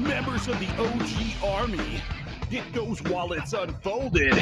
[0.00, 2.00] members of the OG Army.
[2.50, 4.34] Get those wallets unfolded.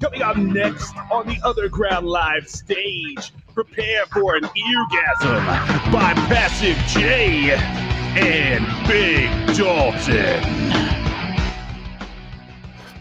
[0.00, 6.76] Coming up next on the Other Ground Live stage, prepare for an eargasm by Passive
[6.88, 7.52] J
[8.18, 10.42] and Big Dalton.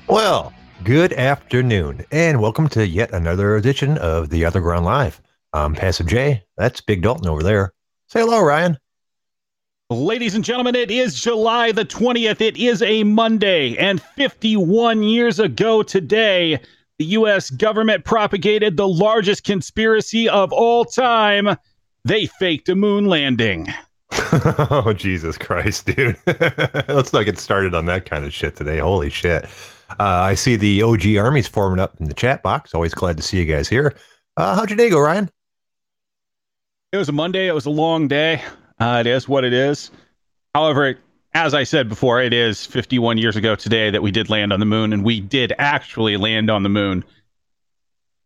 [0.08, 5.22] Well, good afternoon, and welcome to yet another edition of the Other Ground Live.
[5.54, 6.44] I'm Passive J.
[6.56, 7.74] That's Big Dalton over there.
[8.08, 8.78] Say hello, Ryan.
[9.92, 12.42] Ladies and gentlemen, it is July the 20th.
[12.42, 16.60] It is a Monday, and 51 years ago today,
[16.98, 17.52] the U.S.
[17.52, 21.56] government propagated the largest conspiracy of all time.
[22.04, 23.68] They faked a moon landing.
[24.72, 26.18] oh, Jesus Christ, dude.
[26.26, 28.80] Let's not get started on that kind of shit today.
[28.80, 29.46] Holy shit.
[30.00, 32.74] Uh, I see the OG armies forming up in the chat box.
[32.74, 33.96] Always glad to see you guys here.
[34.36, 35.30] Uh, how'd your day go, Ryan?
[36.92, 37.48] It was a Monday.
[37.48, 38.42] It was a long day.
[38.80, 39.92] Uh, it is what it is.
[40.54, 40.98] However,
[41.34, 44.60] as I said before, it is 51 years ago today that we did land on
[44.60, 47.04] the moon, and we did actually land on the moon.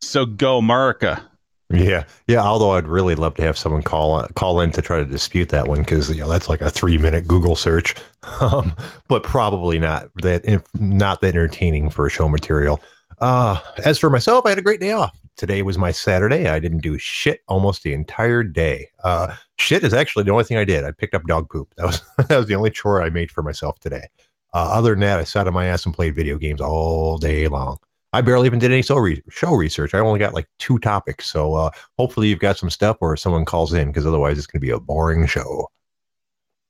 [0.02, 1.24] So go, America.
[1.72, 2.42] Yeah, yeah.
[2.42, 5.68] Although I'd really love to have someone call call in to try to dispute that
[5.68, 7.94] one because you know that's like a three minute Google search,
[8.42, 8.76] um,
[9.08, 10.46] but probably not that
[10.80, 12.82] not that entertaining for show material.
[13.20, 15.19] Uh, as for myself, I had a great day off.
[15.40, 16.50] Today was my Saturday.
[16.50, 18.90] I didn't do shit almost the entire day.
[19.06, 20.84] Uh, shit is actually the only thing I did.
[20.84, 21.74] I picked up dog poop.
[21.78, 24.10] That was that was the only chore I made for myself today.
[24.54, 27.48] Uh, other than that, I sat on my ass and played video games all day
[27.48, 27.78] long.
[28.12, 29.94] I barely even did any show, re- show research.
[29.94, 31.32] I only got like two topics.
[31.32, 34.60] So uh, hopefully you've got some stuff or someone calls in because otherwise it's going
[34.60, 35.70] to be a boring show.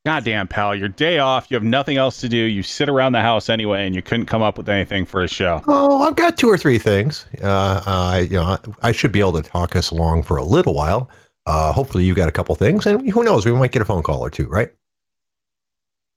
[0.06, 1.48] Goddamn, pal, your day off.
[1.50, 2.38] You have nothing else to do.
[2.38, 5.28] You sit around the house anyway, and you couldn't come up with anything for a
[5.28, 5.62] show.
[5.68, 7.26] Oh, I've got two or three things.
[7.44, 10.74] Uh, I, you know, I should be able to talk us along for a little
[10.74, 11.10] while.
[11.46, 14.02] Uh, hopefully, you've got a couple things, and who knows, we might get a phone
[14.02, 14.72] call or two, right?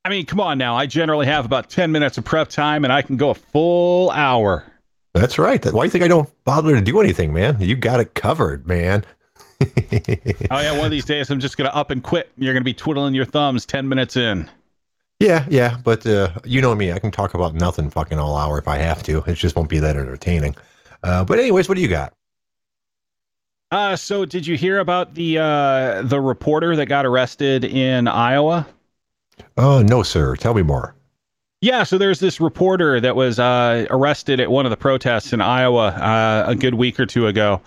[0.04, 0.76] I mean, come on now.
[0.76, 4.10] I generally have about ten minutes of prep time, and I can go a full
[4.10, 4.64] hour.
[5.12, 5.64] That's right.
[5.64, 7.56] Why do you think I don't bother to do anything, man?
[7.60, 9.04] You got it covered, man
[10.50, 12.30] oh yeah, one of these days I'm just gonna up and quit.
[12.36, 14.50] You're gonna be twiddling your thumbs ten minutes in.
[15.20, 18.58] Yeah, yeah, but uh, you know me, I can talk about nothing fucking all hour
[18.58, 19.22] if I have to.
[19.26, 20.56] It just won't be that entertaining.
[21.02, 22.12] Uh, but anyways, what do you got?
[23.70, 28.66] Uh, so did you hear about the uh, the reporter that got arrested in Iowa?
[29.56, 30.36] Oh no, sir.
[30.36, 30.94] Tell me more.
[31.60, 35.40] Yeah, so there's this reporter that was uh, arrested at one of the protests in
[35.40, 37.62] Iowa uh, a good week or two ago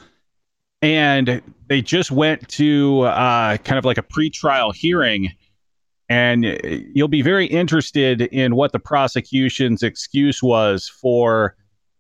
[0.82, 5.32] and they just went to uh, kind of like a pre-trial hearing
[6.10, 6.46] and
[6.94, 11.56] you'll be very interested in what the prosecution's excuse was for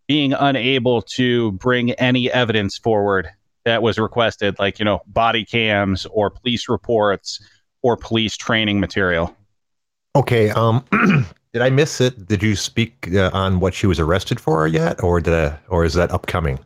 [0.08, 3.28] being unable to bring any evidence forward
[3.64, 7.44] that was requested like you know body cams or police reports
[7.82, 9.36] or police training material.
[10.16, 10.86] Okay um
[11.53, 12.28] did i miss it?
[12.28, 15.84] Did you speak uh, on what she was arrested for yet or did I, or
[15.84, 16.59] is that upcoming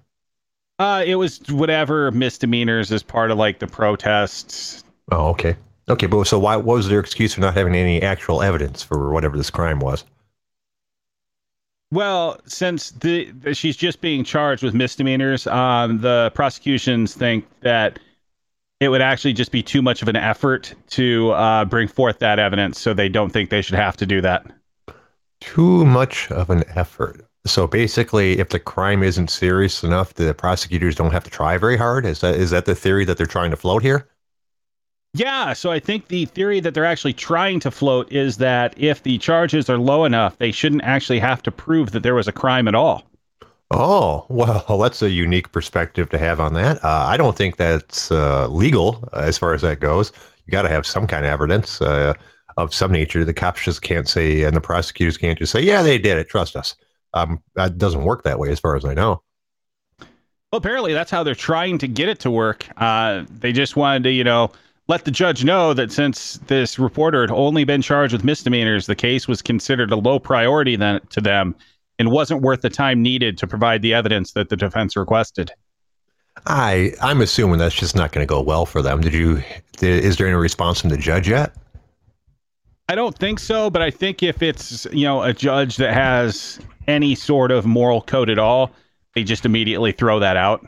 [0.80, 4.84] uh, it was whatever misdemeanors as part of like the protests.
[5.12, 5.56] Oh, okay.
[5.90, 9.12] Okay, but so why what was their excuse for not having any actual evidence for
[9.12, 10.06] whatever this crime was?
[11.92, 17.98] Well, since the, the she's just being charged with misdemeanors, um, the prosecutions think that
[18.80, 22.40] it would actually just be too much of an effort to uh, bring forth that
[22.40, 24.46] evidence, so they don't think they should have to do that.
[25.42, 27.26] Too much of an effort.
[27.46, 31.78] So basically, if the crime isn't serious enough, the prosecutors don't have to try very
[31.78, 32.06] hard.
[32.06, 34.08] Is that is that the theory that they're trying to float here?
[35.14, 39.02] Yeah, so I think the theory that they're actually trying to float is that if
[39.02, 42.32] the charges are low enough, they shouldn't actually have to prove that there was a
[42.32, 43.04] crime at all.
[43.72, 46.84] Oh, well, that's a unique perspective to have on that.
[46.84, 50.12] Uh, I don't think that's uh, legal as far as that goes.
[50.46, 52.14] You got to have some kind of evidence uh,
[52.58, 53.26] of some nature.
[53.26, 56.30] The cops just can't say, and the prosecutors can't just say, yeah, they did it.
[56.30, 56.76] Trust us
[57.14, 59.22] um, that doesn't work that way, as far as I know.
[60.00, 62.68] Well, apparently that's how they're trying to get it to work.
[62.78, 64.52] Uh, they just wanted to, you know,
[64.88, 68.96] let the judge know that since this reporter had only been charged with misdemeanors, the
[68.96, 71.56] case was considered a low priority then to them
[72.00, 75.52] and wasn't worth the time needed to provide the evidence that the defense requested.
[76.48, 79.02] I I'm assuming that's just not going to go well for them.
[79.02, 79.44] Did you?
[79.78, 81.54] Did, is there any response from the judge yet?
[82.90, 86.60] I don't think so, but I think if it's you know a judge that has
[86.88, 88.72] any sort of moral code at all,
[89.14, 90.66] they just immediately throw that out.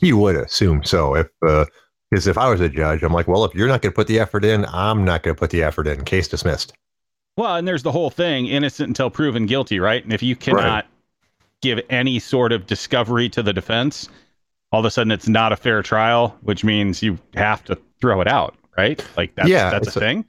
[0.00, 1.14] You would assume so.
[1.14, 3.92] If because uh, if I was a judge, I'm like, well, if you're not going
[3.92, 6.02] to put the effort in, I'm not going to put the effort in.
[6.04, 6.72] Case dismissed.
[7.36, 10.02] Well, and there's the whole thing: innocent until proven guilty, right?
[10.02, 10.84] And if you cannot right.
[11.60, 14.08] give any sort of discovery to the defense,
[14.72, 18.22] all of a sudden it's not a fair trial, which means you have to throw
[18.22, 19.06] it out, right?
[19.18, 20.24] Like that's yeah, that's a thing.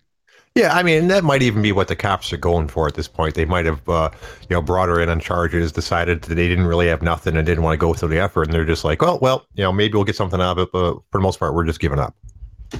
[0.55, 3.07] Yeah, I mean that might even be what the cops are going for at this
[3.07, 3.35] point.
[3.35, 4.09] They might have, uh,
[4.41, 7.45] you know, brought her in on charges, decided that they didn't really have nothing and
[7.45, 9.71] didn't want to go through the effort, and they're just like, well, well, you know,
[9.71, 11.99] maybe we'll get something out of it, but for the most part, we're just giving
[11.99, 12.13] up.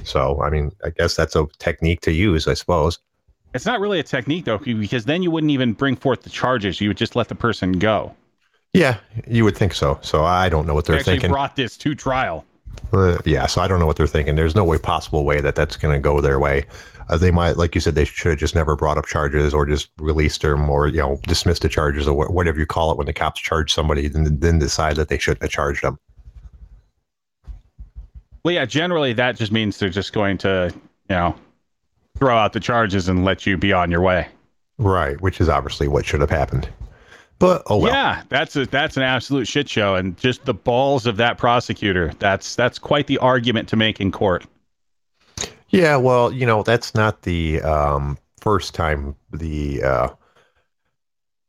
[0.04, 2.98] So, I mean, I guess that's a technique to use, I suppose.
[3.54, 6.80] It's not really a technique though, because then you wouldn't even bring forth the charges.
[6.80, 8.14] You would just let the person go.
[8.74, 9.98] Yeah, you would think so.
[10.00, 11.30] So I don't know what they're They actually thinking.
[11.30, 12.44] brought this to trial.
[12.90, 14.34] Uh, yeah, so I don't know what they're thinking.
[14.34, 16.64] There's no way possible way that that's going to go their way.
[17.12, 19.66] Uh, they might, like you said, they should have just never brought up charges or
[19.66, 22.96] just released them or you know dismissed the charges or wh- whatever you call it
[22.96, 25.98] when the cops charge somebody, then then decide that they shouldn't have charged them.
[28.44, 30.72] Well, yeah, generally that just means they're just going to,
[31.10, 31.34] you know,
[32.16, 34.26] throw out the charges and let you be on your way.
[34.78, 36.66] Right, which is obviously what should have happened.
[37.38, 37.92] But oh well.
[37.92, 42.12] Yeah, that's a that's an absolute shit show, and just the balls of that prosecutor.
[42.20, 44.46] That's that's quite the argument to make in court.
[45.72, 50.08] Yeah, well, you know, that's not the um, first time the uh,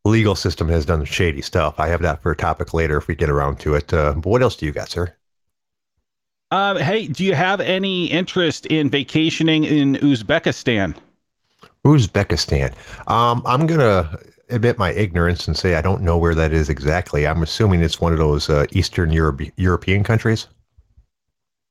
[0.06, 1.80] legal system has done shady stuff.
[1.80, 3.94] I have that for a topic later if we get around to it.
[3.94, 5.14] Uh, but what else do you got, sir?
[6.52, 10.96] Um, hey, do you have any interest in vacationing in Uzbekistan?
[11.86, 12.74] Uzbekistan.
[13.08, 14.18] Um, I'm gonna
[14.50, 17.28] admit my ignorance and say I don't know where that is exactly.
[17.28, 20.48] I'm assuming it's one of those uh, Eastern Europe- European countries.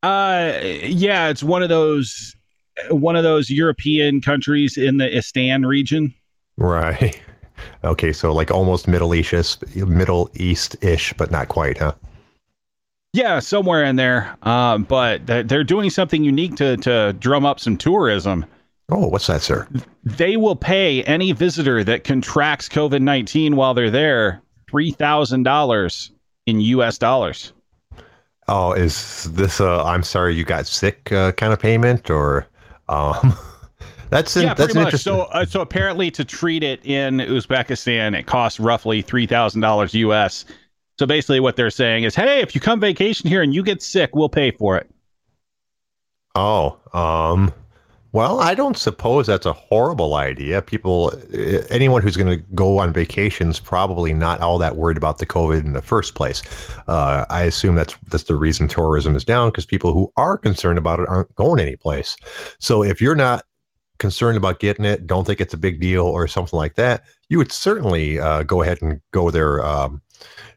[0.02, 2.34] Uh, yeah, it's one of those
[2.90, 6.14] one of those European countries in the Istan region.
[6.56, 7.20] Right.
[7.84, 11.94] Okay, so like almost Middle East, Middle East ish, but not quite, huh?
[13.12, 14.36] Yeah, somewhere in there.
[14.42, 18.46] Um, but they're doing something unique to to drum up some tourism.
[18.90, 19.68] Oh, what's that, sir?
[20.04, 24.40] They will pay any visitor that contracts COVID nineteen while they're there
[24.70, 26.10] three thousand dollars
[26.46, 26.98] in U.S.
[26.98, 27.52] dollars.
[28.48, 32.46] Oh, is this a I'm sorry you got sick uh, kind of payment or
[32.88, 33.36] um
[34.10, 34.86] that's in, yeah, that's pretty much.
[34.88, 35.12] interesting.
[35.14, 39.94] So, uh, so apparently, to treat it in Uzbekistan, it costs roughly three thousand dollars
[39.94, 40.44] U.S.
[40.98, 43.82] So basically, what they're saying is, hey, if you come vacation here and you get
[43.82, 44.90] sick, we'll pay for it.
[46.34, 47.52] Oh, um,
[48.12, 50.60] well, I don't suppose that's a horrible idea.
[50.60, 55.18] People, eh, anyone who's going to go on vacations, probably not all that worried about
[55.18, 56.42] the COVID in the first place.
[56.88, 60.78] Uh, I assume that's that's the reason tourism is down because people who are concerned
[60.78, 62.16] about it aren't going anyplace.
[62.58, 63.44] So if you're not
[63.98, 67.38] concerned about getting it, don't think it's a big deal or something like that, you
[67.38, 69.64] would certainly uh, go ahead and go there.
[69.64, 70.02] Um,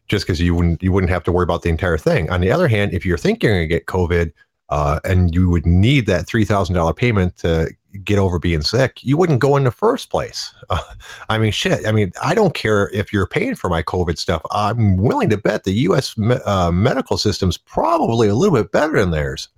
[0.08, 2.30] just because you wouldn't you wouldn't have to worry about the entire thing.
[2.30, 4.32] On the other hand, if you're thinking you're to get COVID,
[4.70, 7.70] uh, and you would need that three thousand dollar payment to
[8.04, 10.54] get over being sick, you wouldn't go in the first place.
[10.70, 10.82] Uh,
[11.30, 11.86] I mean, shit.
[11.88, 14.42] I mean, I don't care if you're paying for my COVID stuff.
[14.52, 16.18] I'm willing to bet the U.S.
[16.18, 19.50] Me- uh, medical system's probably a little bit better than theirs.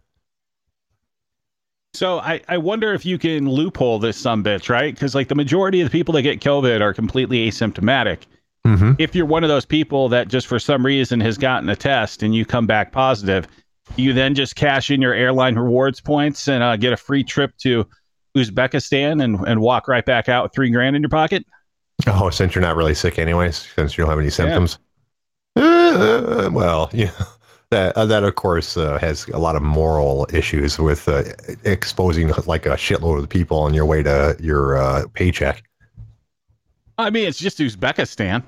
[1.93, 4.93] So I, I wonder if you can loophole this some bitch, right?
[4.93, 8.19] Because like the majority of the people that get COVID are completely asymptomatic.
[8.67, 8.93] Mm-hmm.
[8.99, 12.21] If you're one of those people that just for some reason has gotten a test
[12.21, 13.47] and you come back positive,
[13.95, 17.55] you then just cash in your airline rewards points and uh, get a free trip
[17.57, 17.87] to
[18.35, 21.45] Uzbekistan and, and walk right back out with three grand in your pocket.
[22.05, 24.77] Oh, since you're not really sick, anyways, since you don't have any symptoms.
[25.55, 27.11] Uh, well, yeah,
[27.71, 31.23] that uh, that of course uh, has a lot of moral issues with uh,
[31.63, 35.63] exposing like a shitload of people on your way to your uh, paycheck.
[36.99, 38.43] I mean, it's just Uzbekistan.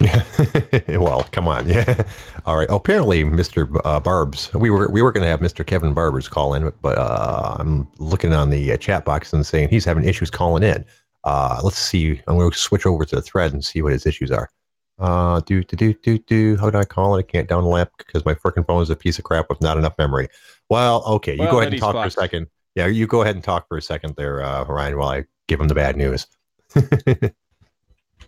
[0.88, 2.02] well, come on, yeah.
[2.44, 2.68] All right.
[2.70, 3.70] apparently, Mr.
[3.72, 5.66] B- Uh, Barbs, we were we were going to have Mr.
[5.66, 9.70] Kevin Barbers call in, but uh, I'm looking on the uh, chat box and saying
[9.70, 10.84] he's having issues calling in.
[11.24, 12.20] Uh, let's see.
[12.26, 14.50] I'm going to switch over to the thread and see what his issues are.
[14.98, 16.56] Uh, do do do do do.
[16.58, 17.20] How do I call it?
[17.20, 19.94] I can't download because my freaking phone is a piece of crap with not enough
[19.98, 20.28] memory.
[20.68, 21.32] Well, okay.
[21.34, 22.48] You Well, go ahead and talk for a second.
[22.74, 25.60] Yeah, you go ahead and talk for a second there, uh, Ryan, while I give
[25.60, 26.26] him the bad news.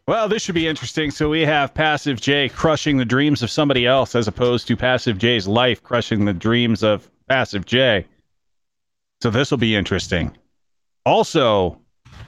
[0.09, 1.11] Well, this should be interesting.
[1.11, 5.19] So we have Passive J crushing the dreams of somebody else as opposed to Passive
[5.19, 8.07] J's life crushing the dreams of Passive J.
[9.21, 10.35] So this will be interesting.
[11.05, 11.79] Also,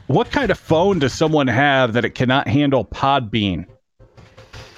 [0.08, 3.64] what kind of phone does someone have that it cannot handle Podbean?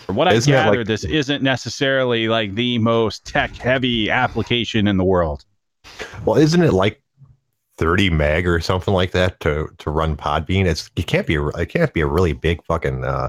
[0.07, 4.87] From what I Isn't gather, like- this isn't necessarily like the most tech heavy application
[4.87, 5.45] in the world.
[6.25, 7.02] Well, isn't it like
[7.79, 10.67] 30 meg or something like that to to run Podbean?
[10.67, 13.29] It's it can't be a, it can't be a really big fucking uh,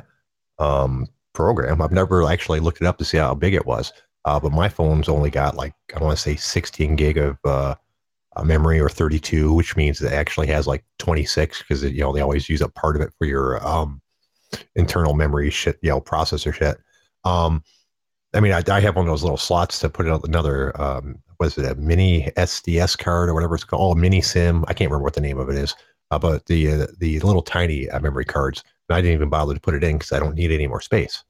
[0.60, 1.82] um, program.
[1.82, 3.92] I've never actually looked it up to see how big it was.
[4.26, 7.76] Uh, but my phone's only got like I want to say 16 gig of uh,
[8.36, 12.22] uh, memory or 32, which means it actually has like 26 because you know they
[12.22, 14.02] always use up part of it for your um,
[14.76, 16.78] internal memory shit, you know, processor shit.
[17.26, 17.64] Um,
[18.34, 21.58] I mean, I, I have one of those little slots to put another um, was
[21.58, 24.64] it a mini SDS card or whatever it's called, oh, mini SIM.
[24.68, 25.76] I can't remember what the name of it is,
[26.10, 28.64] uh, but the uh, the little tiny uh, memory cards.
[28.88, 30.82] And I didn't even bother to put it in because I don't need any more
[30.82, 31.24] space.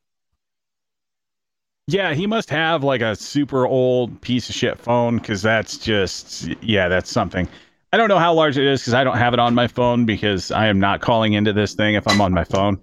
[1.87, 6.47] Yeah, he must have like a super old piece of shit phone because that's just
[6.61, 7.47] yeah, that's something.
[7.91, 10.05] I don't know how large it is because I don't have it on my phone
[10.05, 12.79] because I am not calling into this thing if I'm on my phone.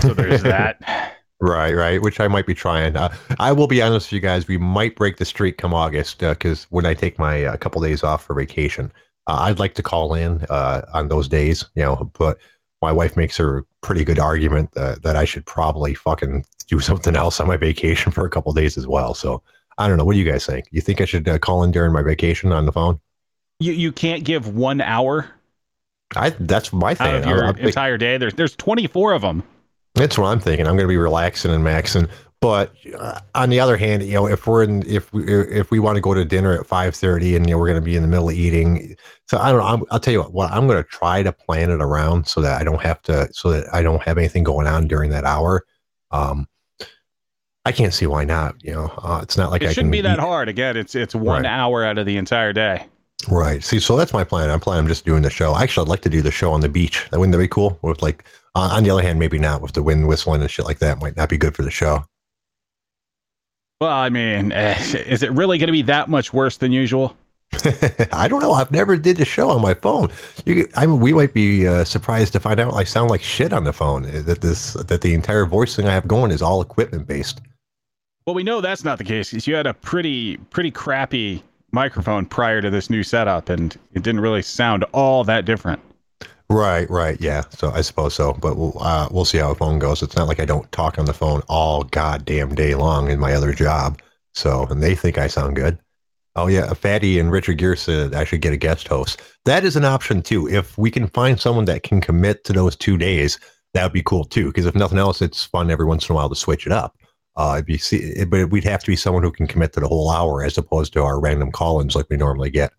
[0.00, 1.15] So there's that.
[1.40, 2.00] Right, right.
[2.00, 2.96] Which I might be trying.
[2.96, 4.48] Uh, I will be honest with you guys.
[4.48, 7.56] We might break the streak come August because uh, when I take my a uh,
[7.56, 8.90] couple days off for vacation,
[9.26, 11.66] uh, I'd like to call in uh, on those days.
[11.74, 12.38] You know, but
[12.80, 17.40] my wife makes a pretty good argument that I should probably fucking do something else
[17.40, 19.14] on my vacation for a couple days as well.
[19.14, 19.42] So
[19.78, 20.04] I don't know.
[20.04, 20.66] What do you guys think?
[20.70, 23.00] You think I should uh, call in during my vacation on the phone?
[23.58, 25.30] You you can't give one hour.
[26.14, 27.06] I that's my thing.
[27.08, 28.16] Out of your entire day.
[28.16, 29.42] There's there's 24 of them.
[29.96, 30.66] That's what I'm thinking.
[30.66, 32.08] I'm going to be relaxing and maxing.
[32.40, 35.78] But uh, on the other hand, you know, if we're in, if we if we
[35.78, 38.02] want to go to dinner at 5:30 and you know, we're going to be in
[38.02, 38.94] the middle of eating,
[39.26, 39.86] so I don't know.
[39.90, 40.32] i will tell you what.
[40.32, 43.28] Well, I'm going to try to plan it around so that I don't have to,
[43.32, 45.64] so that I don't have anything going on during that hour.
[46.10, 46.46] Um,
[47.64, 48.62] I can't see why not.
[48.62, 50.20] You know, uh, it's not like it I shouldn't be that eat.
[50.20, 50.50] hard.
[50.50, 51.50] Again, it's it's one right.
[51.50, 52.86] hour out of the entire day.
[53.28, 53.64] Right.
[53.64, 54.50] See, so that's my plan.
[54.50, 54.84] I'm planning.
[54.84, 55.56] I'm just doing the show.
[55.56, 57.08] Actually, I'd like to do the show on the beach.
[57.10, 57.78] That wouldn't that be cool?
[57.82, 58.24] With like,
[58.56, 61.00] uh, on the other hand, maybe not with the wind whistling and shit like that.
[61.00, 62.04] Might not be good for the show.
[63.82, 67.14] Well, I mean, eh, is it really going to be that much worse than usual?
[68.12, 68.52] I don't know.
[68.52, 70.10] I've never did the show on my phone.
[70.46, 73.52] You, I mean, we might be uh, surprised to find out I sound like shit
[73.52, 74.06] on the phone.
[74.06, 77.42] Eh, that this that the entire voice thing I have going is all equipment based.
[78.26, 82.24] Well, we know that's not the case because you had a pretty pretty crappy microphone
[82.24, 85.82] prior to this new setup, and it didn't really sound all that different.
[86.48, 87.42] Right, right, yeah.
[87.50, 90.02] So I suppose so, but we'll uh, we'll see how the phone goes.
[90.02, 93.32] It's not like I don't talk on the phone all goddamn day long in my
[93.32, 94.00] other job.
[94.32, 95.78] So, and they think I sound good.
[96.36, 99.22] Oh yeah, Fatty and Richard Gere said I should get a guest host.
[99.44, 100.48] That is an option too.
[100.48, 103.40] If we can find someone that can commit to those two days,
[103.74, 104.46] that would be cool too.
[104.46, 106.96] Because if nothing else, it's fun every once in a while to switch it up.
[107.36, 110.44] Uh, see, but we'd have to be someone who can commit to the whole hour
[110.44, 112.72] as opposed to our random call-ins like we normally get.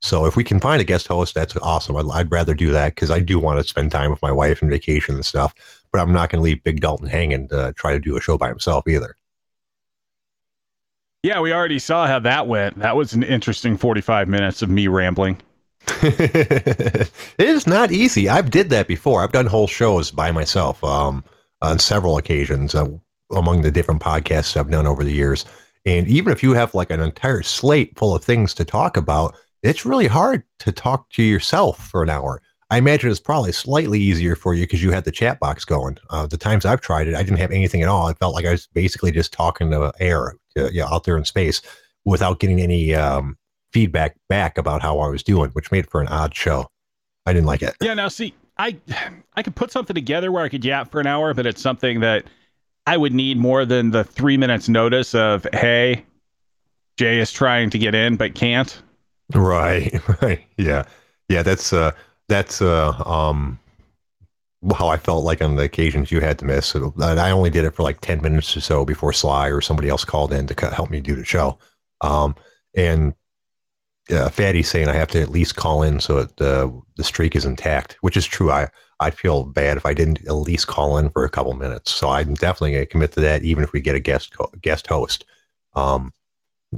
[0.00, 1.96] So if we can find a guest host, that's awesome.
[1.96, 4.62] I'd, I'd rather do that because I do want to spend time with my wife
[4.62, 5.54] and vacation and stuff.
[5.92, 8.38] But I'm not going to leave Big Dalton hanging to try to do a show
[8.38, 9.16] by himself either.
[11.22, 12.78] Yeah, we already saw how that went.
[12.78, 15.38] That was an interesting 45 minutes of me rambling.
[16.02, 18.28] it is not easy.
[18.28, 19.22] I've did that before.
[19.22, 21.24] I've done whole shows by myself um,
[21.60, 22.74] on several occasions.
[22.74, 22.88] Uh,
[23.30, 25.44] among the different podcasts I've done over the years.
[25.84, 29.36] And even if you have like an entire slate full of things to talk about,
[29.62, 32.40] it's really hard to talk to yourself for an hour.
[32.70, 35.96] I imagine it's probably slightly easier for you because you had the chat box going.
[36.10, 38.08] Uh, the times I've tried it, I didn't have anything at all.
[38.08, 41.16] It felt like I was basically just talking to air, to, you know, out there
[41.16, 41.62] in space,
[42.04, 43.38] without getting any um,
[43.72, 46.66] feedback back about how I was doing, which made for an odd show.
[47.24, 47.74] I didn't like it.
[47.80, 47.94] Yeah.
[47.94, 48.76] Now, see, I
[49.34, 52.00] I could put something together where I could yap for an hour, but it's something
[52.00, 52.24] that
[52.86, 56.04] I would need more than the three minutes notice of, hey,
[56.96, 58.82] Jay is trying to get in but can't.
[59.34, 59.92] Right,
[60.22, 60.84] right, yeah,
[61.28, 61.42] yeah.
[61.42, 61.92] That's uh,
[62.28, 63.58] that's uh, um,
[64.76, 66.74] how I felt like on the occasions you had to miss.
[66.74, 69.88] And I only did it for like ten minutes or so before Sly or somebody
[69.88, 71.58] else called in to help me do the show.
[72.00, 72.34] Um,
[72.76, 73.14] and
[74.10, 77.44] uh, Fatty's saying I have to at least call in so uh, the streak is
[77.44, 78.50] intact, which is true.
[78.50, 78.68] I
[79.00, 81.92] I'd feel bad if I didn't at least call in for a couple minutes.
[81.92, 84.86] So I'm definitely going to commit to that, even if we get a guest guest
[84.88, 85.24] host.
[85.74, 86.12] Um,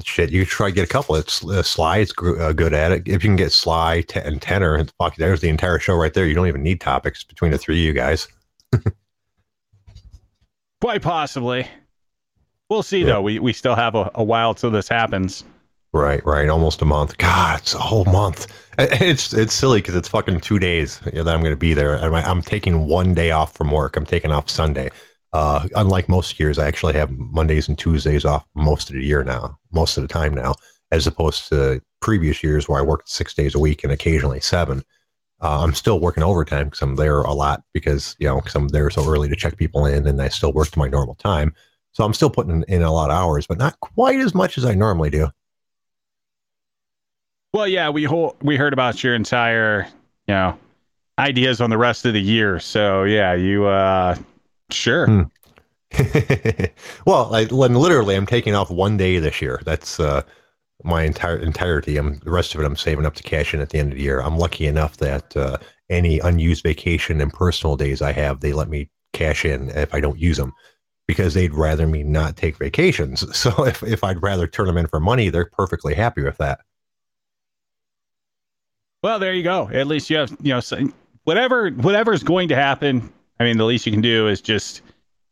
[0.04, 1.16] shit, you try to get a couple.
[1.16, 3.02] It's uh, Sly is uh, good at it.
[3.06, 6.14] If you can get Sly t- and Tenor, and fuck, there's the entire show right
[6.14, 6.26] there.
[6.26, 8.28] You don't even need topics between the three of you guys.
[10.80, 11.66] Quite possibly.
[12.68, 13.06] We'll see, yeah.
[13.06, 13.22] though.
[13.22, 15.44] We we still have a, a while till this happens.
[15.92, 16.48] Right, right.
[16.48, 17.18] Almost a month.
[17.18, 18.46] God, it's a whole month.
[18.78, 21.98] It's it's silly because it's fucking two days that I'm going to be there.
[21.98, 23.96] I'm, I'm taking one day off from work.
[23.96, 24.90] I'm taking off Sunday.
[25.32, 29.22] Uh, unlike most years, I actually have Mondays and Tuesdays off most of the year
[29.22, 30.54] now, most of the time now,
[30.90, 34.82] as opposed to previous years where I worked six days a week and occasionally seven.
[35.40, 38.68] Uh, I'm still working overtime because I'm there a lot because you know because I'm
[38.68, 41.54] there so early to check people in, and I still work to my normal time.
[41.92, 44.64] So I'm still putting in, a lot of hours, but not quite as much as
[44.64, 45.28] I normally do.
[47.54, 48.06] Well, yeah, we
[48.42, 49.86] we heard about your entire,
[50.26, 50.58] you know,
[51.18, 52.60] ideas on the rest of the year.
[52.60, 54.16] So yeah, you uh
[54.72, 55.06] sure.
[55.06, 55.22] Hmm.
[57.06, 59.60] well, I, literally, I'm taking off one day this year.
[59.64, 60.22] That's uh,
[60.84, 61.96] my entire entirety.
[61.96, 62.64] I'm the rest of it.
[62.64, 64.20] I'm saving up to cash in at the end of the year.
[64.20, 65.58] I'm lucky enough that uh,
[65.88, 70.00] any unused vacation and personal days I have, they let me cash in if I
[70.00, 70.52] don't use them
[71.06, 73.24] because they'd rather me not take vacations.
[73.36, 76.60] So if, if I'd rather turn them in for money, they're perfectly happy with that.
[79.02, 79.68] Well, there you go.
[79.72, 80.92] At least you have, you know,
[81.24, 83.12] whatever whatever is going to happen.
[83.40, 84.82] I mean, the least you can do is just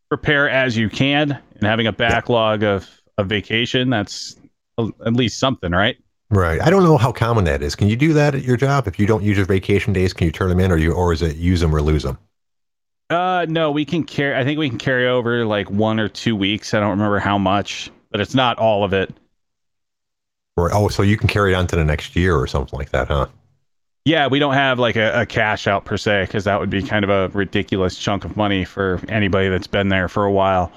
[0.08, 2.70] prepare as you can, and having a backlog yeah.
[2.70, 2.88] of
[3.18, 3.90] a vacation.
[3.90, 4.36] That's
[4.78, 5.96] at least something, right?
[6.30, 6.60] Right.
[6.60, 7.74] I don't know how common that is.
[7.74, 8.86] Can you do that at your job?
[8.86, 11.12] If you don't use your vacation days, can you turn them in, or you, or
[11.12, 12.18] is it use them or lose them?
[13.10, 14.34] Uh, no, we can carry.
[14.36, 16.74] I think we can carry over like one or two weeks.
[16.74, 19.14] I don't remember how much, but it's not all of it.
[20.56, 22.90] Or oh, so you can carry it on to the next year or something like
[22.90, 23.28] that, huh?
[24.04, 26.82] Yeah, we don't have like a, a cash out per se because that would be
[26.82, 30.72] kind of a ridiculous chunk of money for anybody that's been there for a while.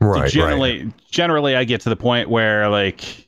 [0.00, 0.30] Right.
[0.30, 0.92] So generally, right.
[1.10, 3.26] generally, I get to the point where like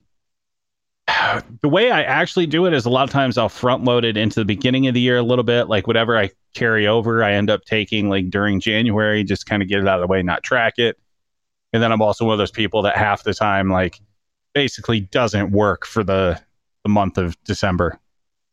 [1.63, 4.17] the way I actually do it is a lot of times I'll front load it
[4.17, 5.69] into the beginning of the year a little bit.
[5.69, 9.69] Like whatever I carry over, I end up taking like during January, just kind of
[9.69, 10.99] get it out of the way, not track it.
[11.73, 14.01] And then I'm also one of those people that half the time like
[14.55, 16.41] basically doesn't work for the
[16.85, 17.99] the month of December.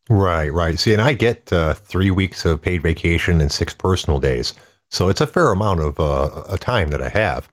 [0.10, 0.78] Right, right.
[0.78, 4.54] See, and I get uh, three weeks of paid vacation and six personal days,
[4.92, 7.50] so it's a fair amount of uh, a time that I have.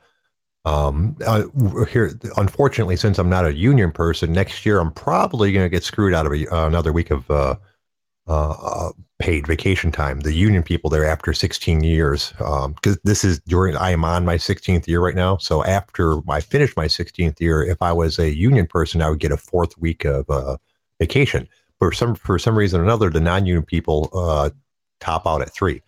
[0.65, 1.45] Um, uh,
[1.87, 5.85] here, unfortunately, since I'm not a union person, next year I'm probably going to get
[5.85, 7.57] screwed out of a, uh, another week of uh,
[8.27, 10.21] uh, paid vacation time.
[10.21, 12.67] The union people there after 16 years, because
[12.97, 15.39] um, this is during I am on my 16th year right now.
[15.39, 19.21] So after I finish my 16th year, if I was a union person, I would
[19.21, 20.27] get a fourth week of
[21.01, 21.49] vacation
[21.83, 24.51] for some for some reason or another, the non-union people uh,
[25.01, 25.83] top out at three.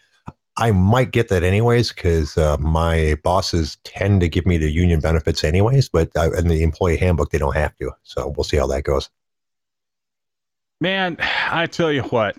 [0.56, 4.98] I might get that anyways because uh, my bosses tend to give me the union
[4.98, 7.92] benefits anyways, but uh, in the employee handbook they don't have to.
[8.02, 9.08] So we'll see how that goes.
[10.80, 12.36] Man, I tell you what,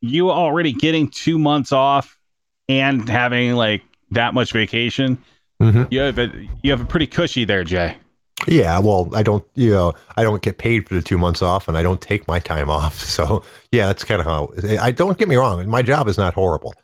[0.00, 2.18] you already getting two months off
[2.66, 3.82] and having like
[4.12, 5.22] that much vacation.
[5.60, 5.82] Mm-hmm.
[5.90, 7.98] You have a you have a pretty cushy there, Jay.
[8.46, 11.68] Yeah, well, I don't, you know, I don't get paid for the two months off,
[11.68, 13.02] and I don't take my time off.
[13.16, 14.52] So, yeah, that's kind of how.
[14.78, 15.66] I don't get me wrong.
[15.68, 16.74] My job is not horrible.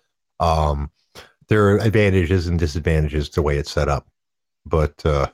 [0.41, 0.91] Um,
[1.49, 4.07] there are advantages and disadvantages to the way it's set up,
[4.65, 5.27] but uh,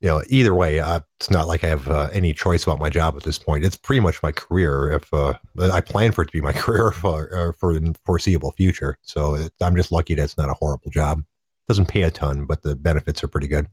[0.00, 2.88] you know, either way, uh, it's not like I have uh, any choice about my
[2.88, 3.64] job at this point.
[3.66, 4.92] It's pretty much my career.
[4.92, 8.52] If uh, I plan for it to be my career for uh, for the foreseeable
[8.52, 11.18] future, so it, I'm just lucky that it's not a horrible job.
[11.18, 11.24] It
[11.68, 13.66] doesn't pay a ton, but the benefits are pretty good.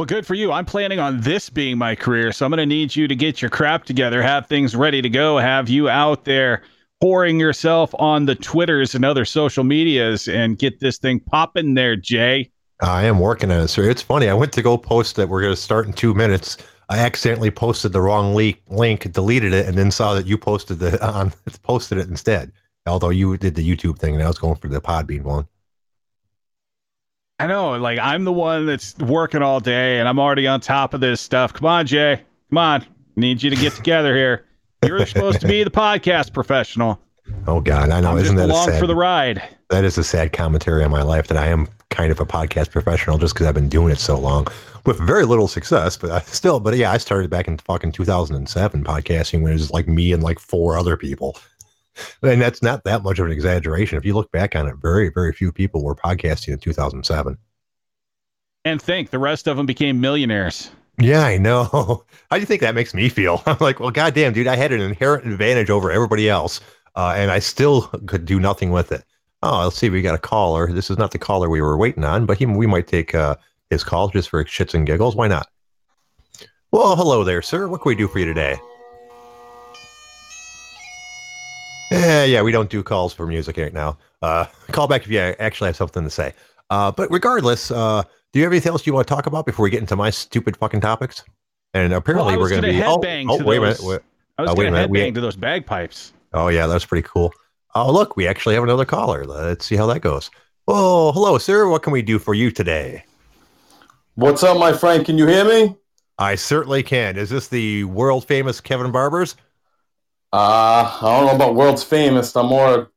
[0.00, 0.50] Well, good for you.
[0.50, 3.42] I'm planning on this being my career, so I'm going to need you to get
[3.42, 6.62] your crap together, have things ready to go, have you out there
[7.02, 11.96] pouring yourself on the Twitters and other social medias and get this thing popping there,
[11.96, 12.50] Jay.
[12.80, 13.90] I am working on it, sir.
[13.90, 14.30] It's funny.
[14.30, 16.56] I went to go post that we're going to start in two minutes.
[16.88, 20.78] I accidentally posted the wrong link, link, deleted it, and then saw that you posted
[20.78, 21.30] the on
[21.62, 22.52] posted it instead.
[22.86, 25.46] Although you did the YouTube thing, and I was going for the Podbean one.
[27.40, 30.92] I know, like I'm the one that's working all day and I'm already on top
[30.92, 31.54] of this stuff.
[31.54, 32.20] Come on, Jay.
[32.50, 32.86] Come on.
[33.16, 34.44] Need you to get together here.
[34.84, 37.00] You're supposed to be the podcast professional.
[37.46, 38.10] Oh God, I know.
[38.10, 39.42] I'm Isn't that along sad, for the ride?
[39.70, 42.72] That is a sad commentary on my life that I am kind of a podcast
[42.72, 44.46] professional just because I've been doing it so long
[44.84, 45.96] with very little success.
[45.96, 49.70] But I still, but yeah, I started back in fucking 2007 podcasting when it was
[49.70, 51.38] like me and like four other people.
[52.22, 53.98] And that's not that much of an exaggeration.
[53.98, 57.38] If you look back on it, very, very few people were podcasting in 2007.
[58.64, 60.70] And think the rest of them became millionaires.
[60.98, 61.64] Yeah, I know.
[62.30, 63.42] How do you think that makes me feel?
[63.46, 66.60] I'm like, well, goddamn, dude, I had an inherent advantage over everybody else,
[66.94, 69.04] uh, and I still could do nothing with it.
[69.42, 69.88] Oh, let's see.
[69.88, 70.70] We got a caller.
[70.70, 73.36] This is not the caller we were waiting on, but he, we might take uh,
[73.70, 75.16] his call just for shits and giggles.
[75.16, 75.48] Why not?
[76.72, 77.66] Well, hello there, sir.
[77.66, 78.58] What can we do for you today?
[81.90, 83.98] Yeah, yeah, we don't do calls for music right now.
[84.22, 86.34] Uh, call back if you actually have something to say.
[86.70, 89.64] Uh, but regardless, uh, do you have anything else you want to talk about before
[89.64, 91.24] we get into my stupid fucking topics?
[91.74, 92.82] And apparently well, we're going to be.
[92.82, 93.82] Oh, oh wait those, a minute.
[93.82, 94.00] Wait,
[94.38, 96.12] I was uh, going to headbang we, to those bagpipes.
[96.32, 97.32] Oh yeah, that's pretty cool.
[97.74, 99.24] Oh look, we actually have another caller.
[99.24, 100.30] Let's see how that goes.
[100.68, 101.68] Oh, hello, sir.
[101.68, 103.04] What can we do for you today?
[104.14, 105.04] What's up, my friend?
[105.04, 105.76] Can you hear me?
[106.18, 107.16] I certainly can.
[107.16, 109.36] Is this the world famous Kevin Barbers?
[110.32, 112.36] Uh, I don't know about world's famous.
[112.36, 112.90] I'm more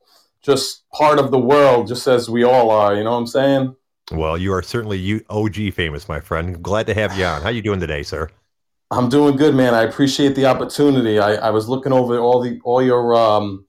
[0.44, 2.96] just part of the world, just as we all are.
[2.96, 3.76] You know what I'm saying?
[4.12, 6.62] Well, you are certainly you OG famous, my friend.
[6.62, 7.42] Glad to have you on.
[7.42, 8.30] How you doing today, sir?
[8.92, 9.74] I'm doing good, man.
[9.74, 11.18] I appreciate the opportunity.
[11.18, 13.66] I, I was looking over all the all your um,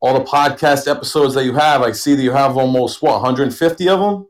[0.00, 1.82] all the podcast episodes that you have.
[1.82, 4.26] I see that you have almost what 150 of them.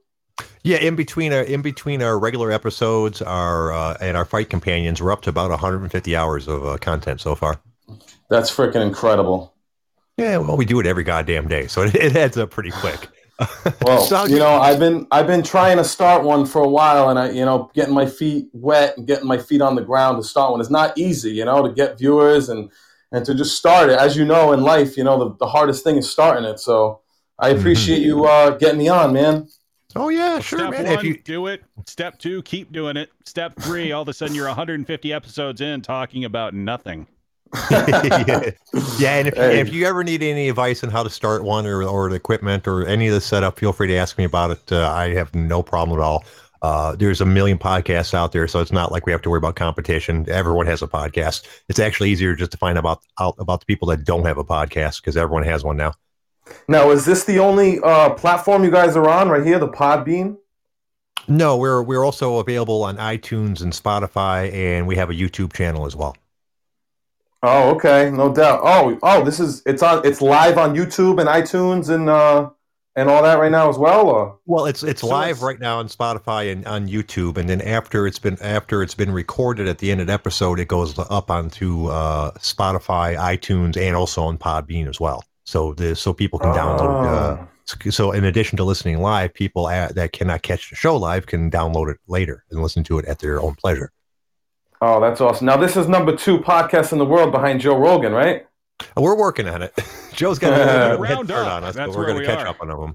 [0.63, 5.01] Yeah, in between our in between our regular episodes, our uh, and our fight companions,
[5.01, 7.61] we're up to about 150 hours of uh, content so far.
[8.29, 9.55] That's freaking incredible.
[10.17, 13.09] Yeah, well, we do it every goddamn day, so it, it adds up pretty quick.
[13.83, 17.11] Well, So- you know, I've been I've been trying to start one for a while,
[17.11, 20.23] and I, you know, getting my feet wet and getting my feet on the ground
[20.23, 21.33] to start one is not easy.
[21.33, 22.71] You know, to get viewers and
[23.13, 23.99] and to just start it.
[23.99, 26.59] As you know, in life, you know, the, the hardest thing is starting it.
[26.61, 27.01] So
[27.39, 27.59] I Mm-hmm.
[27.59, 29.49] appreciate you uh, getting me on, man.
[29.95, 30.85] Oh yeah, sure, Step man.
[30.87, 31.63] one, If you do it.
[31.87, 33.11] Step two, keep doing it.
[33.27, 37.07] Step three, all of a sudden you're 150 episodes in talking about nothing.
[37.71, 38.51] Yeah.
[38.99, 39.61] yeah, and if, Hey.
[39.61, 42.67] if you ever need any advice on how to start one or or the equipment
[42.67, 44.73] or any of the setup, feel free to ask me about it.
[44.73, 46.25] Uh, I have no problem at all.
[46.63, 49.39] Uh, there's a million podcasts out there, so it's not like we have to worry
[49.39, 50.25] about competition.
[50.29, 51.47] Everyone has a podcast.
[51.69, 54.45] It's actually easier just to find about out about the people that don't have a
[54.45, 55.93] podcast because everyone has one now.
[56.69, 60.39] Now, is this the only uh, platform you guys are on right here, the Podbean?
[61.29, 65.85] No, we're we're also available on iTunes and Spotify, and we have a YouTube channel
[65.87, 66.17] as well.
[67.43, 68.61] Oh, okay, no doubt.
[68.65, 72.51] Oh, oh, this is it's on it's live on YouTube and iTunes and uh
[72.97, 74.09] and all that right now as well.
[74.09, 77.49] Or Well, it's it's So live it's- right now on Spotify and on YouTube, and
[77.49, 80.69] then after it's been after it's been recorded at the end of the episode, it
[80.69, 85.23] goes up onto uh, Spotify, iTunes, and also on Podbean as well.
[85.45, 87.07] So the so people can download.
[87.41, 87.47] Uh,
[87.87, 87.91] Oh.
[87.91, 91.51] so in addition to listening live, people at, that cannot catch the show live can
[91.51, 93.91] download it later and listen to it at their own pleasure.
[94.81, 95.47] Oh, that's awesome.
[95.47, 98.47] Now this is number two podcast in the world behind Joe Rogan, right?
[98.97, 99.73] We're working on it.
[100.13, 102.17] Joe's got a little bit a head Round start on us, That's but we're going
[102.17, 102.49] to we catch are.
[102.49, 102.95] up on them.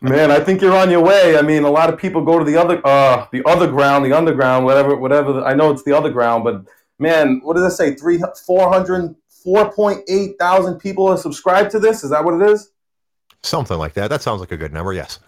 [0.00, 1.36] Man, I think you're on your way.
[1.36, 4.12] I mean, a lot of people go to the other, uh, the other ground, the
[4.16, 5.42] underground, whatever, whatever.
[5.44, 6.64] I know it's the other ground, but
[6.98, 7.94] man, what does it say?
[7.94, 12.02] Three, four hundred, four point eight thousand people are subscribed to this.
[12.04, 12.70] Is that what it is?
[13.42, 14.08] Something like that.
[14.08, 14.92] That sounds like a good number.
[14.92, 15.18] Yes.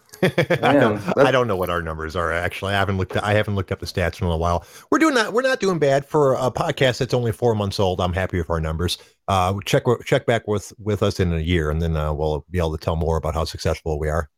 [0.62, 2.74] I, don't, I don't know what our numbers are actually.
[2.74, 3.16] I haven't looked.
[3.16, 4.64] At, I haven't looked up the stats in a while.
[4.90, 5.32] We're doing that.
[5.32, 8.00] We're not doing bad for a podcast that's only four months old.
[8.00, 8.98] I'm happy with our numbers.
[9.28, 12.58] Uh, check check back with with us in a year, and then uh, we'll be
[12.58, 14.28] able to tell more about how successful we are.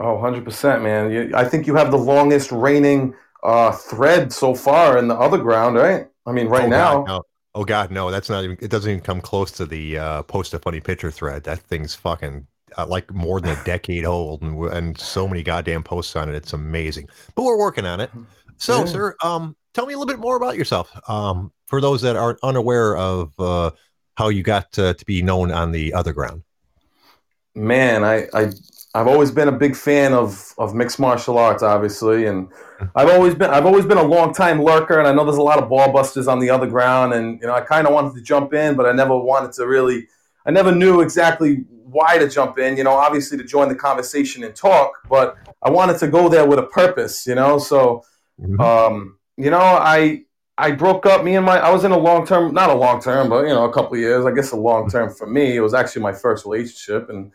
[0.00, 1.10] Oh, 100%, man.
[1.10, 5.38] You, I think you have the longest reigning uh, thread so far in the other
[5.38, 6.06] ground, right?
[6.24, 6.94] I mean, right oh, now.
[6.98, 7.22] God, no.
[7.54, 8.10] Oh God, no!
[8.10, 8.56] That's not even.
[8.60, 11.42] It doesn't even come close to the uh, post a funny picture thread.
[11.44, 15.82] That thing's fucking uh, like more than a decade old, and and so many goddamn
[15.82, 16.34] posts on it.
[16.34, 17.08] It's amazing.
[17.34, 18.10] But we're working on it.
[18.58, 18.84] So, Yeah.
[18.86, 20.90] sir, um, tell me a little bit more about yourself.
[21.08, 23.70] Um, for those that aren't unaware of uh,
[24.16, 26.42] how you got to, to be known on the other ground.
[27.54, 28.50] Man, I, I
[28.94, 32.48] I've always been a big fan of, of mixed martial arts, obviously, and
[32.96, 35.42] I've always been I've always been a long time lurker, and I know there's a
[35.42, 38.14] lot of ball busters on the other ground, and you know I kind of wanted
[38.14, 40.08] to jump in, but I never wanted to really.
[40.46, 42.76] I never knew exactly why to jump in.
[42.76, 46.46] You know, obviously to join the conversation and talk, but I wanted to go there
[46.46, 47.26] with a purpose.
[47.26, 48.02] You know, so
[48.40, 48.60] Mhm.
[48.60, 49.58] um, you know,
[49.96, 50.22] I
[50.56, 51.24] I broke up.
[51.24, 53.54] Me and my I was in a long term, not a long term, but you
[53.54, 54.24] know, a couple of years.
[54.26, 55.56] I guess a long term for me.
[55.56, 57.32] It was actually my first relationship, and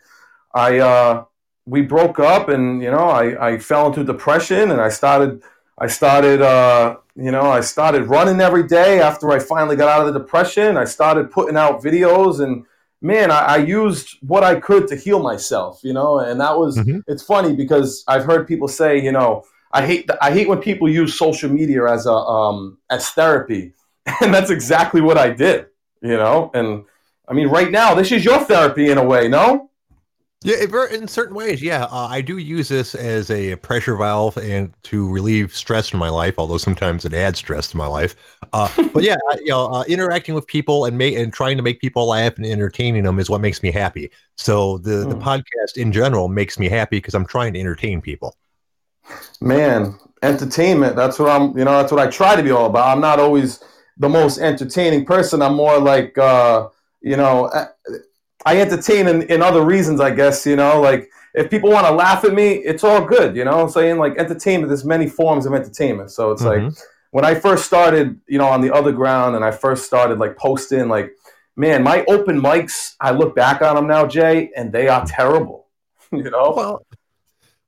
[0.54, 1.24] I uh,
[1.66, 5.42] we broke up, and you know, I I fell into depression, and I started
[5.78, 10.06] I started uh, you know I started running every day after I finally got out
[10.06, 10.76] of the depression.
[10.76, 12.64] I started putting out videos and.
[13.04, 16.78] Man, I, I used what I could to heal myself, you know, and that was.
[16.78, 17.02] Mhm.
[17.06, 20.88] It's funny because I've heard people say, you know, I hate I hate when people
[20.88, 23.74] use social media as a um, as therapy,
[24.22, 25.66] and that's exactly what I did.
[26.00, 26.84] You know, and
[27.28, 29.70] I mean, right now, this is your therapy in a way, no?
[30.44, 30.56] Yeah,
[30.92, 31.84] in certain ways, yeah.
[31.84, 36.10] Uh, I do use this as a pressure valve and to relieve stress in my
[36.10, 38.14] life, although sometimes it adds stress to my life.
[38.52, 41.80] Uh, but yeah, you know, uh, interacting with people and ma- and trying to make
[41.80, 44.10] people laugh and entertaining them is what makes me happy.
[44.36, 45.20] So the the Hmm.
[45.20, 48.36] podcast in general makes me happy because I'm trying to entertain people.
[49.40, 50.96] Man, entertainment.
[50.96, 51.56] That's what I'm.
[51.56, 52.88] You know, that's what I try to be all about.
[52.88, 53.62] I'm not always
[53.98, 55.42] the most entertaining person.
[55.42, 56.68] I'm more like, uh,
[57.02, 57.50] you know,
[58.44, 60.46] I, entertain in, in other reasons, I guess.
[60.46, 63.36] You know, like if people want to laugh at me, it's all good.
[63.36, 64.68] You know, I'm saying like entertainment.
[64.68, 66.10] There's many forms of entertainment.
[66.10, 66.82] So it's like Mhm.
[67.10, 70.36] when I first started, you know, on the other ground, and I first started like
[70.36, 71.12] posting, like,
[71.56, 72.94] man, my open mics.
[73.00, 75.66] I look back on them now, Jay, and they are terrible.
[76.12, 76.52] you know.
[76.56, 76.86] Well,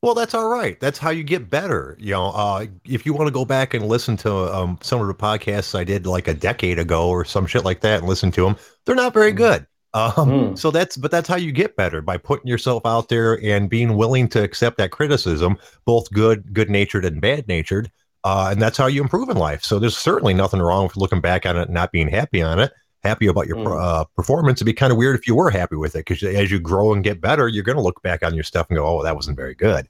[0.03, 0.79] well, that's all right.
[0.79, 1.97] That's how you get better.
[1.99, 5.09] You know, uh, if you want to go back and listen to um, some of
[5.09, 8.31] the podcasts I did like a decade ago or some shit like that and listen
[8.33, 9.67] to them, they're not very good.
[9.97, 10.59] Um, Mm.
[10.59, 13.97] So that's, but that's how you get better by putting yourself out there and being
[13.97, 15.57] willing to accept that criticism,
[15.87, 17.91] both good, good natured and bad natured.
[18.25, 19.63] Uh, and that's how you improve in life.
[19.63, 22.59] So there's certainly nothing wrong with looking back on it and not being happy on
[22.59, 22.73] it,
[23.05, 23.81] happy about your Mm.
[23.81, 24.59] uh, performance.
[24.59, 26.93] It'd be kind of weird if you were happy with it because as you grow
[26.93, 29.15] and get better, you're going to look back on your stuff and go, oh, that
[29.15, 29.87] wasn't very good.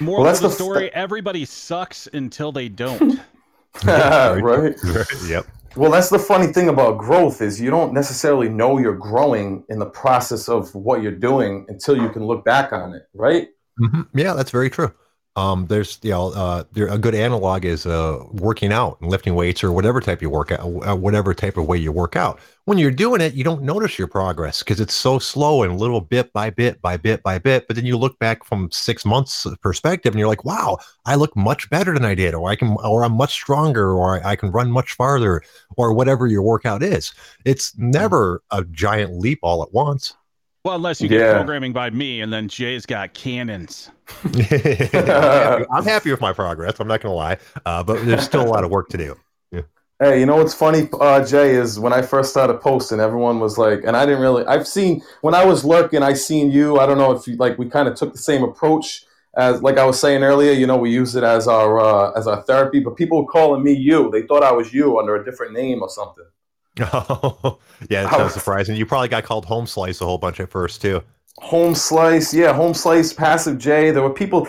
[0.00, 3.20] Moral Well, of that's the the story: Everybody sucks until they don't.
[3.84, 4.74] right.
[5.26, 5.46] yep.
[5.74, 9.78] Well, that's the funny thing about growth is you don't necessarily know you're growing in
[9.78, 13.48] the process of what you're doing until you can look back on it, right?
[13.80, 14.18] Mm-hmm.
[14.18, 14.92] Yeah, that's very true.
[15.34, 19.34] Um, there's you know uh, there a good analog is uh, working out and lifting
[19.34, 22.38] weights or whatever type you work out, uh, whatever type of way you work out.
[22.66, 26.02] When you're doing it, you don't notice your progress because it's so slow and little
[26.02, 27.66] bit by bit by bit by bit.
[27.66, 31.34] But then you look back from six months perspective and you're like, wow, I look
[31.34, 34.36] much better than I did, or I can, or I'm much stronger, or I, I
[34.36, 35.42] can run much farther,
[35.78, 37.14] or whatever your workout is.
[37.46, 40.14] It's never a giant leap all at once.
[40.64, 41.32] Well, unless you get yeah.
[41.34, 43.90] programming by me, and then Jay's got cannons.
[44.22, 46.78] I'm, happy, I'm, happy, with my progress.
[46.78, 49.16] I'm not going to lie, uh, but there's still a lot of work to do.
[49.50, 49.62] Yeah.
[49.98, 53.58] Hey, you know what's funny, uh, Jay, is when I first started posting, everyone was
[53.58, 54.46] like, and I didn't really.
[54.46, 56.78] I've seen when I was lurking, I seen you.
[56.78, 57.58] I don't know if you like.
[57.58, 59.04] We kind of took the same approach
[59.36, 60.52] as, like I was saying earlier.
[60.52, 62.78] You know, we use it as our uh, as our therapy.
[62.78, 64.12] But people were calling me you.
[64.12, 66.26] They thought I was you under a different name or something.
[66.80, 67.58] Oh,
[67.90, 68.76] yeah, it's not surprising.
[68.76, 71.02] You probably got called Home Slice a whole bunch at first too.
[71.38, 73.90] Home Slice, yeah, Home Slice, Passive J.
[73.90, 74.48] There were people.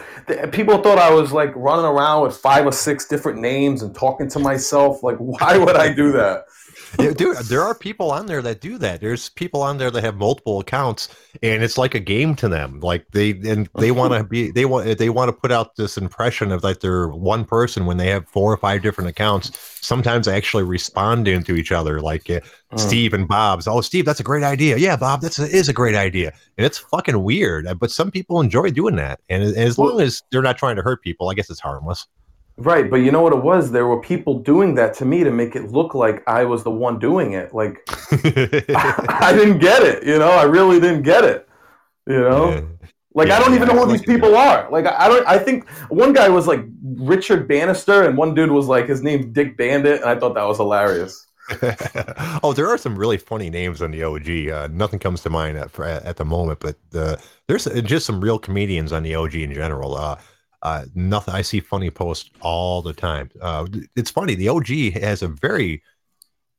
[0.52, 4.30] People thought I was like running around with five or six different names and talking
[4.30, 5.02] to myself.
[5.02, 6.46] Like, why would I do that?
[6.99, 9.01] Yeah, dude, there are people on there that do that.
[9.01, 11.10] There's people on there that have multiple accounts,
[11.41, 12.79] and it's like a game to them.
[12.79, 15.97] Like they and they want to be they want they want to put out this
[15.97, 19.51] impression of like they're one person when they have four or five different accounts.
[19.82, 22.39] Sometimes they actually respond into each other, like uh,
[22.71, 22.79] mm.
[22.79, 23.67] Steve and Bob's.
[23.67, 24.77] Oh, Steve, that's a great idea.
[24.77, 27.67] Yeah, Bob, that's a, is a great idea, and it's fucking weird.
[27.79, 30.82] But some people enjoy doing that, and, and as long as they're not trying to
[30.82, 32.08] hurt people, I guess it's harmless.
[32.58, 33.72] Right, but you know what it was?
[33.72, 36.70] There were people doing that to me to make it look like I was the
[36.70, 37.54] one doing it.
[37.54, 40.30] Like I, I, didn't get it, you know.
[40.30, 41.50] I really didn't get it,
[42.06, 42.52] you know.
[42.52, 42.62] Yeah.
[43.16, 44.70] Like yeah, I don't even know who these people are.
[44.70, 45.26] Like I don't.
[45.28, 49.26] I think one guy was like Richard Bannister, and one dude was like his name's
[49.28, 51.26] Dick Bandit, and I thought that was hilarious.
[52.44, 54.50] oh, there are some really funny names on the OG.
[54.50, 58.39] Uh, nothing comes to mind at, at the moment, but uh, there's just some real
[58.39, 59.96] comedians on the OG in general.
[59.96, 60.18] Uh,
[60.63, 61.34] uh, nothing.
[61.34, 63.30] I see funny posts all the time.
[63.41, 64.34] Uh, it's funny.
[64.34, 64.67] The OG
[65.02, 65.84] has a very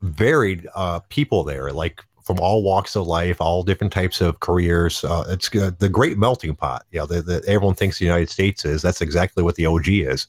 [0.02, 5.04] varied uh, people there, like from all walks of life, all different types of careers.
[5.04, 6.84] Uh, it's uh, the great melting pot.
[6.90, 8.82] You know, that everyone thinks the United States is.
[8.82, 10.26] That's exactly what the OG is.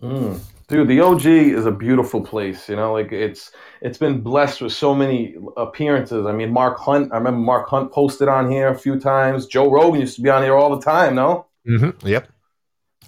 [0.00, 0.40] Mm.
[0.68, 2.68] Dude, the OG is a beautiful place.
[2.68, 3.50] You know, like it's
[3.80, 6.24] it's been blessed with so many appearances.
[6.24, 7.12] I mean, Mark Hunt.
[7.12, 9.46] I remember Mark Hunt posted on here a few times.
[9.46, 11.16] Joe Rogan used to be on here all the time.
[11.16, 11.46] No.
[11.66, 12.06] Mm-hmm.
[12.06, 12.28] Yep.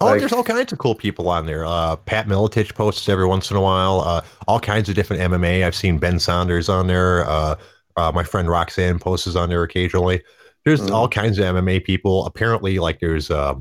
[0.01, 1.67] Oh, like, there's all kinds of cool people on there.
[1.67, 4.01] Uh, Pat Miletich posts every once in a while.
[4.01, 5.63] Uh, all kinds of different MMA.
[5.63, 7.29] I've seen Ben Saunders on there.
[7.29, 7.57] Uh,
[7.97, 10.23] uh my friend Roxanne posts on there occasionally.
[10.65, 10.95] There's mm-hmm.
[10.95, 12.25] all kinds of MMA people.
[12.25, 13.55] Apparently, like there's uh,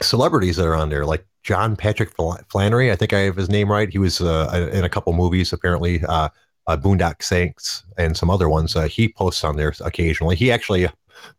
[0.00, 2.10] celebrities that are on there, like John Patrick
[2.48, 2.90] Flanery.
[2.90, 3.90] I think I have his name right.
[3.90, 5.52] He was uh, in a couple movies.
[5.52, 5.98] Apparently,
[6.68, 8.74] Boondock Saints and some other ones.
[8.88, 10.36] he posts on there occasionally.
[10.36, 10.88] He actually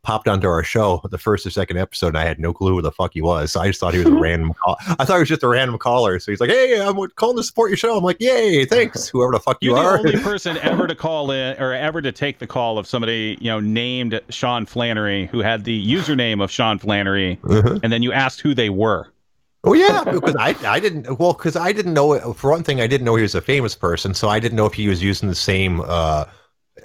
[0.03, 2.81] popped onto our show the first or second episode, and I had no clue who
[2.81, 3.51] the fuck he was.
[3.51, 4.77] So I just thought he was a random call.
[4.99, 6.19] I thought he was just a random caller.
[6.19, 9.31] So he's like, "Hey, I'm calling to support your show." I'm like, "Yay, thanks, whoever
[9.33, 12.11] the fuck You're you are." the only person ever to call in or ever to
[12.11, 16.51] take the call of somebody you know named Sean Flanery who had the username of
[16.51, 17.79] Sean Flanery, uh-huh.
[17.83, 19.07] and then you asked who they were.
[19.63, 22.87] Oh yeah, because I I didn't well because I didn't know for one thing I
[22.87, 25.29] didn't know he was a famous person, so I didn't know if he was using
[25.29, 25.81] the same.
[25.81, 26.25] uh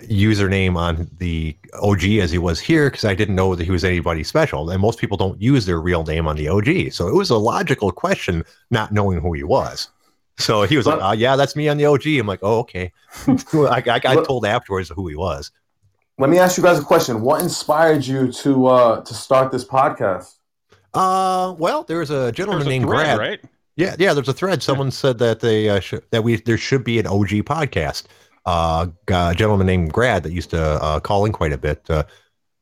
[0.02, 3.84] username on the OG as he was here because I didn't know that he was
[3.84, 4.70] anybody special.
[4.70, 6.92] And most people don't use their real name on the OG.
[6.92, 9.88] So it was a logical question not knowing who he was.
[10.38, 12.06] So he was but, like, oh, yeah, that's me on the OG.
[12.06, 12.92] I'm like, oh, okay.
[13.26, 15.50] I, I got told afterwards who he was.
[16.18, 17.20] Let me ask you guys a question.
[17.22, 20.34] What inspired you to uh, to start this podcast?
[20.94, 23.18] Uh, well, there's a gentleman there's a named thread, Brad.
[23.18, 23.40] Right?
[23.76, 24.14] Yeah, yeah.
[24.14, 24.62] There's a thread.
[24.62, 28.04] Someone said that they uh, sh- that we there should be an OG podcast
[28.46, 31.88] uh, a gentleman named Grad that used to uh, call in quite a bit.
[31.90, 32.04] Uh,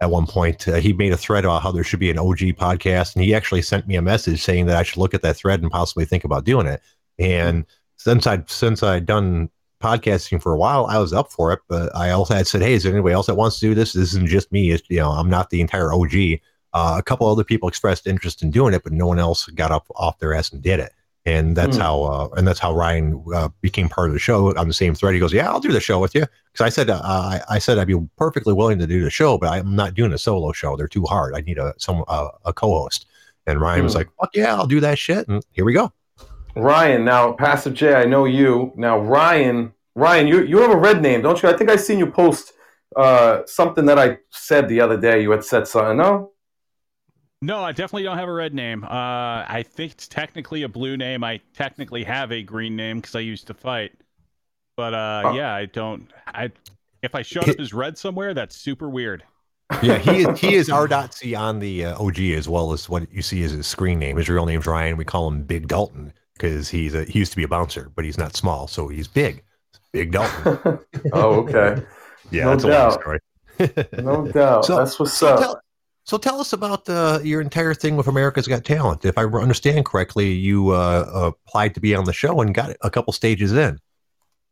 [0.01, 2.39] at one point, uh, he made a thread about how there should be an OG
[2.57, 5.37] podcast, and he actually sent me a message saying that I should look at that
[5.37, 6.83] thread and possibly think about doing it.
[7.19, 7.65] And
[7.97, 9.51] since I since I'd done
[9.83, 11.61] podcasting for a while, I was up for it.
[11.69, 13.93] But I also had said, "Hey, is there anybody else that wants to do this?
[13.93, 14.73] This isn't just me.
[14.73, 16.41] It's, you know, I'm not the entire OG."
[16.73, 19.71] Uh, a couple other people expressed interest in doing it, but no one else got
[19.71, 20.93] up off their ass and did it
[21.27, 21.81] and that's mm.
[21.81, 24.95] how uh, and that's how Ryan uh, became part of the show on the same
[24.95, 25.15] thread.
[25.15, 27.59] He goes, "Yeah, I'll do the show with you," because I said uh, I, I,
[27.59, 30.53] said I'd be perfectly willing to do the show, but I'm not doing a solo
[30.53, 30.77] show.
[30.77, 31.35] They're too hard.
[31.35, 33.07] I need a some uh, a co-host.
[33.47, 33.85] And Ryan mm.
[33.85, 33.99] was hmm.
[33.99, 35.93] like, "Fuck yeah, I'll do that shit." And here we go.
[36.57, 38.73] Ryan, now Passive J, I know you.
[38.77, 41.49] Now Ryan, Ryan, you you have a red name, don't you?
[41.49, 42.53] I think I seen you post
[42.97, 45.23] uh, something that I said the other day.
[45.23, 45.97] You had said something.
[45.97, 46.33] No.
[47.45, 48.85] No, I definitely don't have a red name.
[48.85, 51.23] Uh, I think it's technically a blue name.
[51.23, 53.93] I technically have a green name because I used to fight.
[54.77, 55.35] But uh, Oh.
[55.35, 56.11] yeah, I don't.
[56.27, 56.51] I
[57.03, 59.25] if I showed up as red somewhere, that's super weird.
[59.83, 63.21] Yeah, he is, he is R.C on the uh, OG as well as what you
[63.23, 64.17] see as his screen name.
[64.17, 64.97] His real name's Ryan.
[64.97, 68.05] We call him Big Dalton because he's a he used to be a bouncer, but
[68.07, 69.43] he's not small, so he's big.
[69.93, 70.79] Big Dalton.
[71.13, 71.83] oh, okay.
[72.31, 72.93] Yeah, No that's a long doubt.
[73.01, 73.19] story.
[74.03, 74.65] No doubt.
[74.65, 75.41] So- That's what's So up.
[75.41, 75.61] tell,
[76.05, 79.05] so tell us about uh, your entire thing with America's Got Talent.
[79.05, 82.91] If I understand correctly, you uh, applied to be on the show and got a
[82.91, 83.81] couple stages in.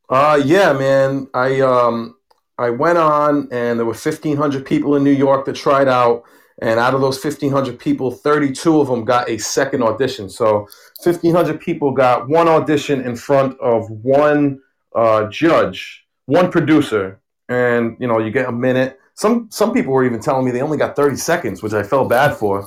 [0.09, 1.29] Uh, yeah, man.
[1.35, 2.17] I um,
[2.59, 6.25] I went on, and there were fifteen hundred people in New York that tried out,
[6.61, 10.29] and out of those fifteen hundred people, thirty-two of them got a second audition.
[10.29, 10.69] So
[11.03, 14.61] fifteen hundred people got one audition in front of one
[14.95, 18.99] uh, judge, one producer, and you know you get a minute.
[19.15, 22.09] Some some people were even telling me they only got thirty seconds, which I felt
[22.09, 22.67] bad for.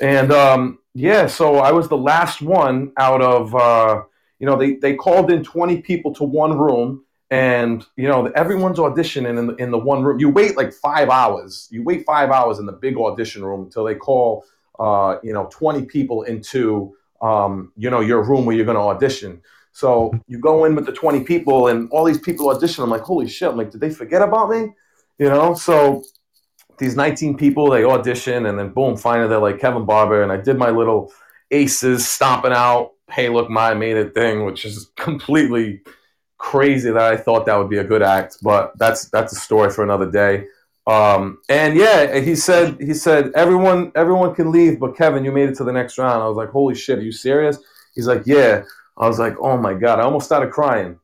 [0.00, 3.54] And um, yeah, so I was the last one out of.
[3.54, 4.02] Uh,
[4.40, 8.78] you know, they, they called in 20 people to one room and, you know, everyone's
[8.78, 10.18] auditioning in the, in the one room.
[10.18, 11.68] You wait like five hours.
[11.70, 14.44] You wait five hours in the big audition room until they call,
[14.80, 18.80] uh, you know, 20 people into, um, you know, your room where you're going to
[18.80, 19.40] audition.
[19.72, 22.82] So you go in with the 20 people and all these people audition.
[22.82, 23.50] I'm like, holy shit.
[23.50, 24.72] I'm like, did they forget about me?
[25.20, 26.02] You know, so
[26.78, 30.24] these 19 people, they audition and then boom, finally they're like Kevin Barber.
[30.24, 31.12] And I did my little
[31.50, 35.80] aces stomping out hey look my made it thing which is completely
[36.38, 39.70] crazy that i thought that would be a good act but that's that's a story
[39.70, 40.46] for another day.
[40.86, 45.50] Um, and yeah he said he said everyone everyone can leave but kevin you made
[45.50, 46.22] it to the next round.
[46.22, 47.58] I was like holy shit are you serious?
[47.94, 48.64] He's like yeah.
[48.96, 50.98] I was like oh my god i almost started crying.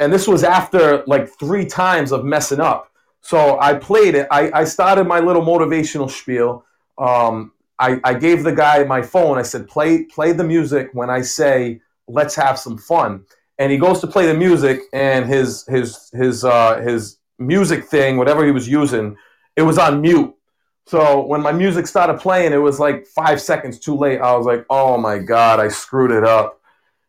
[0.00, 2.89] And this was after like three times of messing up
[3.20, 6.64] so i played it i, I started my little motivational spiel
[6.98, 9.38] um, I, I gave the guy my phone.
[9.38, 13.24] I said, play play the music when I say let's have some fun.
[13.58, 18.18] And he goes to play the music, and his his his uh, his music thing,
[18.18, 19.16] whatever he was using,
[19.56, 20.34] it was on mute.
[20.86, 24.20] So when my music started playing, it was like five seconds too late.
[24.20, 26.60] I was like, oh my god, I screwed it up.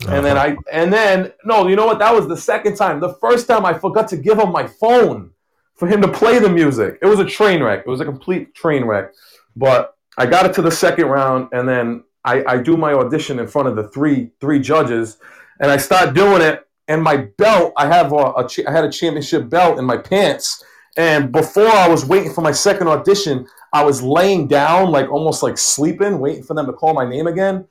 [0.08, 2.00] And then I and then no, you know what?
[2.00, 3.00] That was the second time.
[3.00, 5.32] The first time I forgot to give him my phone
[5.75, 6.99] for him to play the music.
[7.01, 7.79] It was a train wreck.
[7.86, 9.12] It was a complete train wreck.
[9.55, 13.39] But I got it to the second round, and then I, I do my audition
[13.39, 15.17] in front of the three three judges,
[15.60, 16.67] and I start doing it.
[16.88, 20.63] And my belt, I have a, a I had a championship belt in my pants.
[20.97, 25.41] And before I was waiting for my second audition, I was laying down, like almost
[25.41, 27.65] like sleeping, waiting for them to call my name again.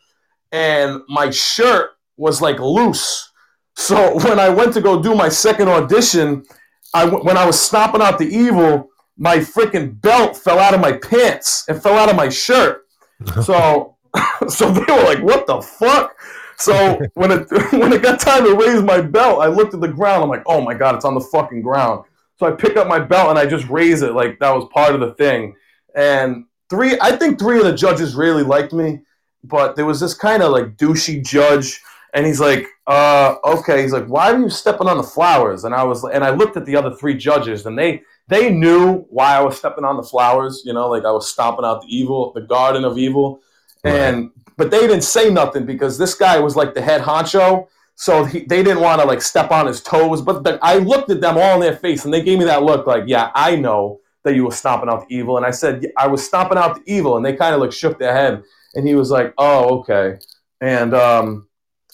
[0.53, 3.31] And my shirt was like loose.
[3.77, 6.45] So when I went to go do my second audition,
[6.95, 10.93] I when I was stomping out the evil, my freaking belt fell out of my
[10.93, 12.87] pants and fell out of my shirt.
[13.45, 13.97] So,
[14.49, 16.17] so they were like, "What the fuck?"
[16.57, 19.89] So when it when it got time to raise my belt, I looked at the
[19.89, 20.23] ground.
[20.23, 22.05] I'm like, "Oh my god, it's on the fucking ground."
[22.39, 24.95] So I pick up my belt and I just raise it like that was part
[24.95, 25.55] of the thing.
[25.95, 29.01] And three, I think three of the judges really liked me,
[29.45, 31.83] but there was this kind of like douchey judge,
[32.15, 35.75] and he's like, "Uh, okay." He's like, "Why are you stepping on the flowers?" And
[35.75, 39.37] I was, and I looked at the other three judges, and they they knew why
[39.37, 40.63] I was stepping on the flowers.
[40.65, 43.41] You know, like I was stomping out the evil, the garden of evil,
[43.85, 47.67] and but they didn't say nothing because this guy was like the head honcho.
[47.95, 51.11] So he, they didn't want to like step on his toes, but the, I looked
[51.11, 53.57] at them all in their face, and they gave me that look, like, "Yeah, I
[53.57, 56.77] know that you were stomping out the evil." And I said, "I was stomping out
[56.77, 58.43] the evil," and they kind of like shook their head,
[58.75, 60.19] and he was like, "Oh, okay,"
[60.63, 61.47] and um,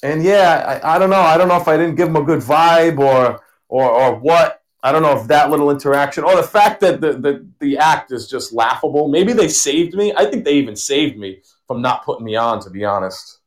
[0.03, 2.23] and yeah, I, I don't know, I don't know if I didn't give him a
[2.23, 4.63] good vibe or or or what.
[4.83, 8.13] I don't know if that little interaction or the fact that the, the, the act
[8.13, 9.09] is just laughable.
[9.09, 10.13] Maybe they saved me.
[10.17, 13.41] I think they even saved me from not putting me on, to be honest.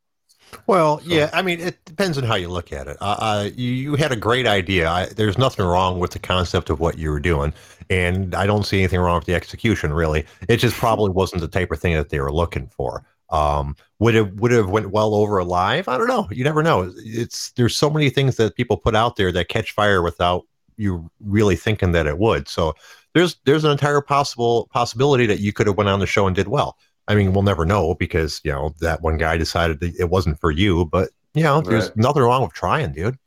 [0.68, 2.98] Well, yeah, I mean, it depends on how you look at it.
[3.00, 4.90] Uh, uh, you, you had a great idea.
[4.90, 7.54] I, there's nothing wrong with the concept of what you were doing,
[7.90, 9.94] and I don't see anything wrong with the execution.
[9.94, 13.06] Really, it just probably wasn't the type of thing that they were looking for.
[13.32, 15.88] Um, would it would have went well over live?
[15.88, 16.28] I don't know.
[16.32, 16.92] You never know.
[16.98, 20.46] It's there's so many things that people put out there that catch fire without
[20.78, 22.48] you really thinking that it would.
[22.48, 22.74] So
[23.14, 26.36] there's there's an entire possible possibility that you could have went on the show and
[26.36, 26.78] did well.
[27.08, 30.40] I mean, we'll never know because you know that one guy decided that it wasn't
[30.40, 30.86] for you.
[30.86, 31.98] But you know, there's Right.
[31.98, 33.18] nothing wrong with trying, dude.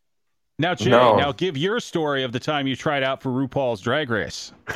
[0.58, 1.16] Now, Jay, No.
[1.16, 4.52] now give your story of the time you tried out for RuPaul's Drag Race.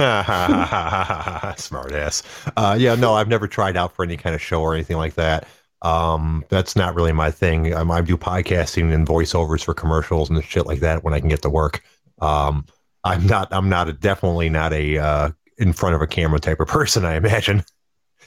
[1.56, 2.22] Smart ass.
[2.56, 5.14] Uh, yeah, no, I've never tried out for any kind of show or anything like
[5.14, 5.46] that.
[5.82, 7.74] Um, that's not really my thing.
[7.74, 11.28] Um, I do podcasting and voiceovers for commercials and shit like that when I can
[11.28, 11.82] get to work.
[12.20, 12.64] Um,
[13.04, 13.48] I'm not.
[13.52, 17.04] I'm not a definitely not a uh, in front of a camera type of person.
[17.04, 17.62] I imagine.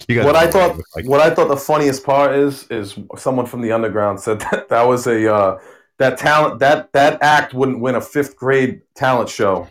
[0.08, 1.06] You What I thought, like.
[1.06, 4.84] what I thought the funniest part is, is someone from the underground said that that
[4.84, 5.60] was a uh,
[6.00, 9.68] that talent that that act wouldn't win a fifth grade talent show.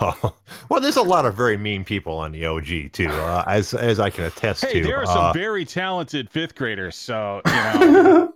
[0.00, 0.34] Oh.
[0.68, 3.98] Well, there's a lot of very mean people on the OG too, uh, as as
[4.00, 4.82] I can attest Hey, to.
[4.82, 7.52] there are Uh, some very talented fifth graders, so you
[7.92, 8.32] know.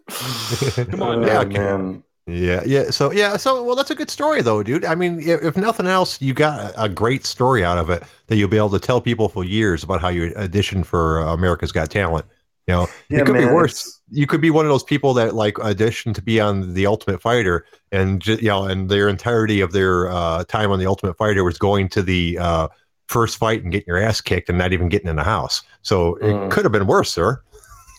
[0.90, 2.02] Come on, Oh, Yeah, man.
[2.26, 2.90] Yeah, yeah.
[2.90, 4.84] So yeah, so well, that's a good story though, dude.
[4.84, 8.02] I mean, if, if nothing else, you got a, a great story out of it
[8.26, 11.32] that you'll be able to tell people for years about how you auditioned for uh,
[11.32, 12.26] America's Got Talent.
[12.66, 13.72] You know, Yeah, it could be worse.
[13.86, 16.86] it's- You could be one of those people that like auditioned to be on the
[16.86, 21.16] Ultimate Fighter, and you know, and their entirety of their uh, time on the Ultimate
[21.16, 22.68] Fighter was going to the uh,
[23.08, 25.62] first fight and getting your ass kicked and not even getting in the house.
[25.82, 26.50] So it Mm.
[26.50, 27.40] could have been worse, sir.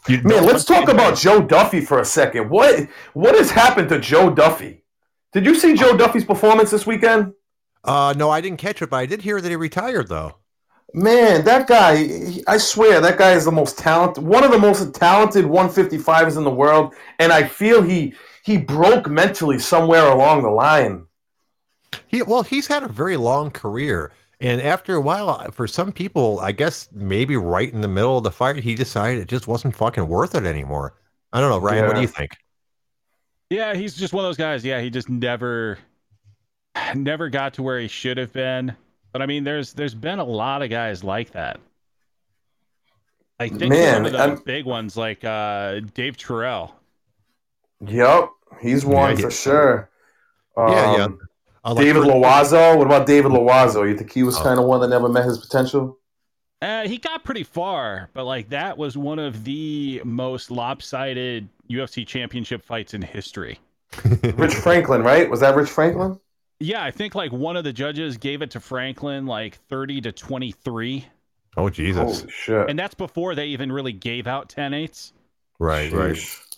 [0.08, 2.50] You Man, let's talk about Joe Duffy for a second.
[2.50, 4.84] What what has happened to Joe Duffy?
[5.34, 7.34] Did you see Joe Duffy's performance this weekend?
[7.84, 10.36] Uh, no, I didn't catch it, but I did hear that he retired though.
[10.94, 14.58] Man, that guy, he- I swear, that guy is the most talented, one of the
[14.60, 16.96] most talented 155s in the world.
[17.20, 18.14] And I feel he
[18.44, 21.06] he broke mentally somewhere along the line.
[22.08, 26.40] He well, he's had a very long career, and after a while, for some people,
[26.40, 29.76] I guess maybe right in the middle of the fight, he decided it just wasn't
[29.76, 30.94] fucking worth it anymore.
[31.34, 31.88] I don't know, Ryan.
[31.88, 32.32] What do you think?
[33.50, 34.64] Yeah, he's just one of those guys.
[34.64, 35.78] Yeah, he just never,
[36.96, 38.76] never got to where he should have been.
[39.12, 41.60] But I mean, there's there's been a lot of guys like that.
[43.40, 46.76] I think Man, some of the I'm- big ones like uh, Dave Terrell.
[47.86, 48.30] Yep,
[48.62, 49.30] he's one Yeah, for yeah.
[49.30, 49.90] sure.
[50.56, 51.08] Um, Yeah, yeah.
[51.64, 52.78] Uh, like David for- Loiseau.
[52.78, 53.88] What about David Loiseau?
[53.88, 54.44] You think he was Oh.
[54.44, 56.00] kind of one that never met his potential?
[56.60, 62.04] Uh, he got pretty far, but like that was one of the most lopsided UFC
[62.08, 63.60] championship fights in history.
[64.24, 65.30] Rich Franklin, right?
[65.30, 66.20] Was that Rich Franklin?
[66.60, 70.12] Yeah, I think like one of the judges gave it to Franklin like 30 to
[70.12, 71.06] 23.
[71.56, 72.20] Oh Jesus!
[72.22, 72.70] Holy shit!
[72.70, 75.12] And that's before they even really gave out 10 8s.
[75.60, 76.18] right, right.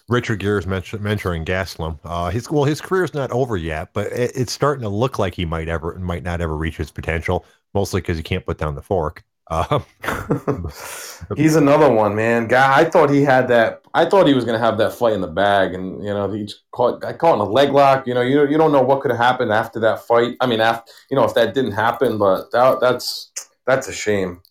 [0.10, 2.00] Richard Gere's mention, mentoring Gastelum.
[2.04, 5.36] Uh, his well, his career's not over yet, but it, it's starting to look like
[5.36, 7.46] he might ever might not ever reach his potential.
[7.74, 9.24] Mostly because he can't put down the fork.
[9.50, 9.80] Uh,
[11.36, 12.48] He's another one, man.
[12.48, 13.82] Guy, I thought he had that.
[13.94, 16.48] I thought he was gonna have that fight in the bag, and you know, he
[16.72, 17.04] caught.
[17.04, 18.06] I caught in a leg lock.
[18.06, 20.36] You know, you you don't know what could have happened after that fight.
[20.40, 23.32] I mean, after you know, if that didn't happen, but that, that's
[23.66, 24.42] that's a shame.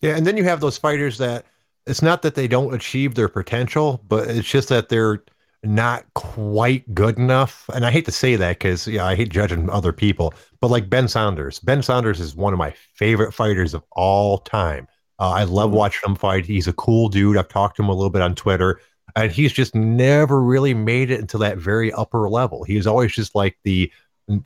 [0.00, 1.46] Yeah, and then you have those fighters that
[1.86, 5.24] it's not that they don't achieve their potential, but it's just that they're
[5.62, 7.68] not quite good enough.
[7.74, 10.90] And I hate to say that because yeah, I hate judging other people, but like
[10.90, 14.86] Ben Saunders, Ben Saunders is one of my favorite fighters of all time.
[15.18, 16.44] Uh, I love watching him fight.
[16.44, 17.36] He's a cool dude.
[17.36, 18.80] I've talked to him a little bit on Twitter,
[19.14, 22.64] and he's just never really made it into that very upper level.
[22.64, 23.90] He was always just like the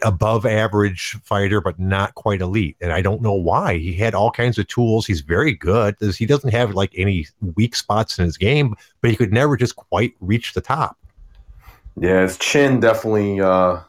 [0.03, 2.77] above average fighter, but not quite elite.
[2.81, 3.79] And I don't know why.
[3.79, 5.07] He had all kinds of tools.
[5.07, 5.97] He's very good.
[6.17, 9.77] He doesn't have like any weak spots in his game, but he could never just
[9.77, 10.99] quite reach the top.
[12.01, 13.41] Yeah, his chin definitely.
[13.41, 13.81] uh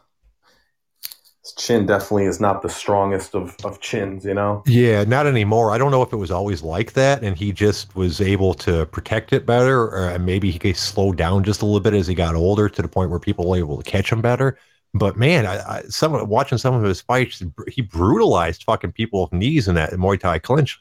[1.42, 4.24] His chin definitely is not the strongest of of chins.
[4.24, 4.62] You know.
[4.66, 5.72] Yeah, not anymore.
[5.72, 8.86] I don't know if it was always like that, and he just was able to
[8.86, 12.14] protect it better, or maybe he could slow down just a little bit as he
[12.14, 14.56] got older to the point where people were able to catch him better.
[14.94, 19.32] But man, I, I some watching some of his fights, he brutalized fucking people with
[19.32, 20.78] knees in that Muay Thai clinch.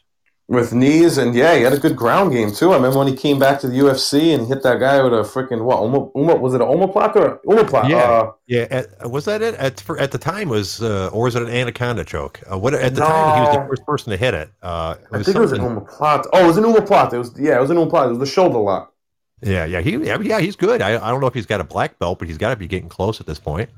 [0.51, 2.71] With knees and yeah, he had a good ground game too.
[2.71, 5.23] I remember when he came back to the UFC and hit that guy with a
[5.23, 5.81] freaking what?
[5.81, 7.87] Uma, Uma, was it a omoplata or omoplata?
[7.87, 7.97] Yeah.
[7.97, 9.55] Uh, Yeah, at, was that it?
[9.55, 12.41] At for, at the time was, uh, or was it an anaconda choke?
[12.51, 14.51] Uh, what at the time he was the first person to hit it.
[14.61, 16.25] Uh, it I think it was an something- omoplata.
[16.33, 17.13] Oh, it was an omoplata.
[17.13, 18.07] It was yeah, it was an omoplata.
[18.07, 18.93] It was the shoulder lock.
[19.41, 20.81] yeah, yeah, he, yeah, he's good.
[20.81, 22.67] I, I don't know if he's got a black belt, but he's got to be
[22.67, 23.69] getting close at this point.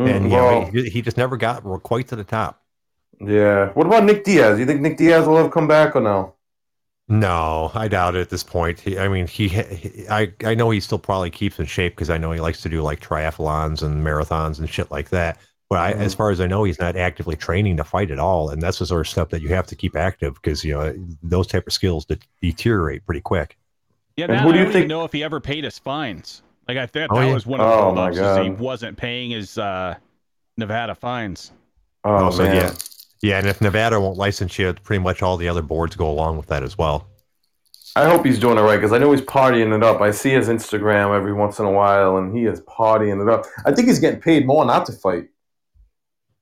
[0.00, 2.60] Mm, and well, know, he, he just never got quite to the top.
[3.20, 3.68] Yeah.
[3.70, 4.58] What about Nick Diaz?
[4.58, 6.34] You think Nick Diaz will ever come back or no?
[7.10, 8.80] No, I doubt it at this point.
[8.80, 12.10] He, I mean, he, he, I, I know he still probably keeps in shape because
[12.10, 15.38] I know he likes to do like triathlons and marathons and shit like that.
[15.70, 16.18] But I, as Mhm.
[16.18, 18.86] far as I know, he's not actively training to fight at all, and that's the
[18.86, 21.72] sort of stuff that you have to keep active because you know those type of
[21.74, 23.58] skills de- deteriorate pretty quick.
[24.16, 25.64] Yeah, And that, who do I you don't think- even know if he ever paid
[25.64, 26.42] his fines.
[26.66, 27.34] Like I thought Oh, that yeah.
[27.34, 29.94] was one of Oh, the my holdups he wasn't paying his uh,
[30.58, 31.52] Nevada fines.
[32.04, 32.56] Oh, Oh, so man.
[32.56, 32.72] yeah.
[33.22, 36.36] Yeah, and if Nevada won't license you, pretty much all the other boards go along
[36.36, 37.08] with that as well.
[37.96, 40.00] I hope he's doing it right because I know he's partying it up.
[40.00, 43.44] I see his Instagram every once in a while, and he is partying it up.
[43.64, 45.28] I think he's getting paid more not to fight.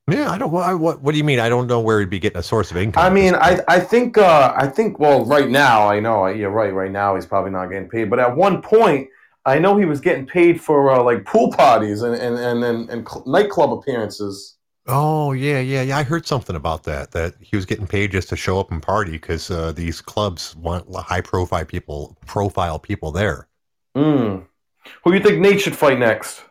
[0.09, 0.51] Yeah, I don't.
[0.51, 1.39] What, what, what do you mean?
[1.39, 3.03] I don't know where he'd be getting a source of income.
[3.03, 3.59] I mean, I.
[3.67, 6.73] I think uh, I think well, right now I know you're right.
[6.73, 9.09] Right now he's probably not getting paid, but at one point
[9.45, 12.89] I know he was getting paid for uh, like pool parties and and and, and,
[12.89, 14.56] and cl- nightclub appearances.
[14.87, 15.97] Oh yeah, yeah, yeah.
[15.97, 17.11] I heard something about that.
[17.11, 20.55] That he was getting paid just to show up and party because uh, these clubs
[20.55, 23.47] want high profile people, profile people there.
[23.95, 24.45] Mm.
[25.03, 26.41] Who do you think Nate should fight next?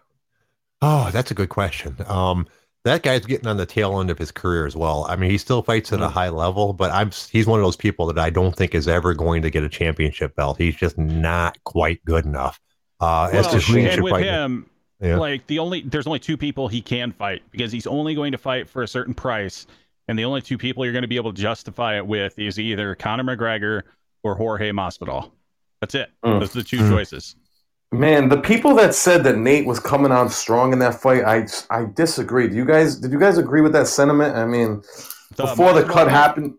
[0.83, 1.97] Oh, that's a good question.
[2.07, 2.47] Um,
[2.85, 5.07] that guy's getting on the tail end of his career as well.
[5.09, 6.13] I mean, he still fights at a Mhm.
[6.13, 9.15] high level, but I'm he's one of those people that I don't think is ever
[9.15, 10.59] going to get a championship belt.
[10.59, 12.61] He's just not quite good enough.
[13.01, 14.25] Uh, as Well, to who should fight.
[14.25, 14.67] him,
[15.01, 15.17] Yeah.
[15.19, 18.39] like the only there's only two people he can fight because he's only going to
[18.39, 19.67] fight for a certain price,
[20.09, 22.59] and the only two people you're going to be able to justify it with is
[22.59, 23.83] either Conor McGregor
[24.23, 25.31] or Jorge Masvidal.
[25.83, 26.11] That's it.
[26.25, 26.41] Mm.
[26.41, 26.91] Those are the 2 Mm.
[26.91, 27.37] choices.
[27.93, 31.47] Man, the people that said that Nate was coming on strong in that fight, I
[31.71, 32.49] I disagree.
[32.49, 34.35] Do you guys did you guys agree with that sentiment?
[34.35, 34.83] I mean,
[35.37, 36.55] The before the cut fight- happened,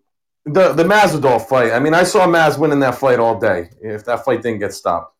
[0.46, 1.72] the the Masvidal fight.
[1.74, 3.72] I mean, I saw Maz winning that fight all day.
[3.82, 5.16] If that fight didn't get stopped,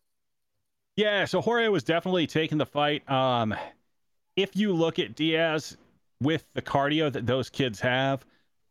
[0.98, 3.08] Yeah, so Jorge was definitely taking the fight.
[3.08, 3.54] Um,
[4.34, 5.76] if you look at Diaz
[6.20, 8.24] with the cardio that those kids have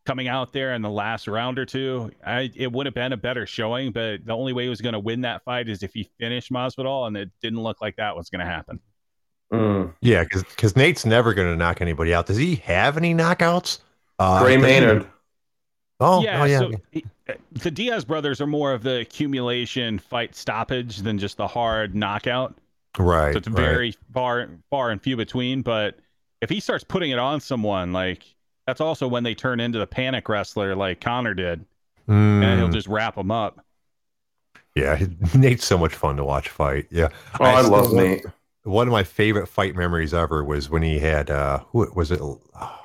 [0.05, 3.17] coming out there in the last round or two, I, it would have been a
[3.17, 3.93] better showing.
[3.93, 6.51] But the only way he was going to win that fight is if he finished
[6.51, 8.82] Masvidal, and it didn't look like that was going to happen.
[9.53, 9.93] Mm.
[10.01, 12.25] Yeah, because Nate's never going to knock anybody out.
[12.25, 13.80] Does he have any knockouts?
[14.19, 15.07] Uh, Gray does he- Maynard.
[16.01, 16.59] Oh, yeah, oh, yeah.
[16.59, 17.05] so he-
[17.51, 22.57] the Diaz brothers are more of the accumulation fight stoppage than just the hard knockout.
[22.97, 23.34] right.
[23.34, 23.55] So it's right.
[23.55, 25.61] very far far and few between.
[25.61, 25.99] But
[26.41, 28.23] if he starts putting it on someone, like
[28.65, 31.65] that's also when they turn into the panic wrestler, like Conor did,
[32.07, 33.63] and he'll Mm, just wrap them up.
[34.75, 34.99] yeah,
[35.36, 36.88] Nate's so much fun to watch fight.
[36.91, 37.09] Yeah.
[37.39, 38.25] Oh, I, still- love Nate.
[38.63, 42.19] One of my favorite fight memories ever was when he had uh who was it?
[42.19, 42.25] The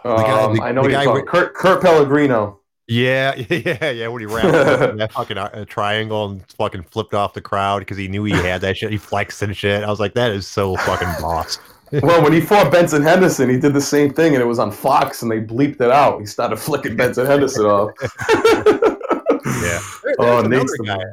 [0.05, 2.61] Um, the- I know the guy talking Kurt, Kurt Pellegrino.
[2.89, 4.09] Yeah, yeah, yeah.
[4.09, 7.79] When he wrapped up in that fucking uh, triangle and fucking flipped off the crowd
[7.79, 8.91] because he knew he had that shit.
[8.91, 9.85] He flexed and shit.
[9.85, 11.59] I was like, that is so fucking boss.
[12.03, 14.73] Well, when he fought Benson Henderson, he did the same thing, and it was on
[14.73, 16.19] Fox, and they bleeped it out.
[16.21, 17.91] He started flicking Benson Henderson off.
[19.45, 19.81] Yeah.
[20.19, 21.05] Oh, There's Nate's another the guy.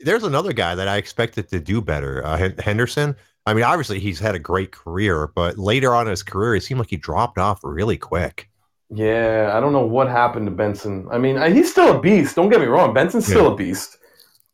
[0.00, 2.24] There's another guy that I expected to do better.
[2.24, 3.16] Uh, Hen- Henderson.
[3.46, 6.62] I mean, obviously he's had a great career, but later on in his career, it
[6.62, 8.50] seemed like he dropped off really quick.
[8.90, 11.08] Yeah, I don't know what happened to Benson.
[11.10, 12.36] I mean, he's still a beast.
[12.36, 12.94] Don't get me wrong.
[12.94, 13.98] Benson's still a beast.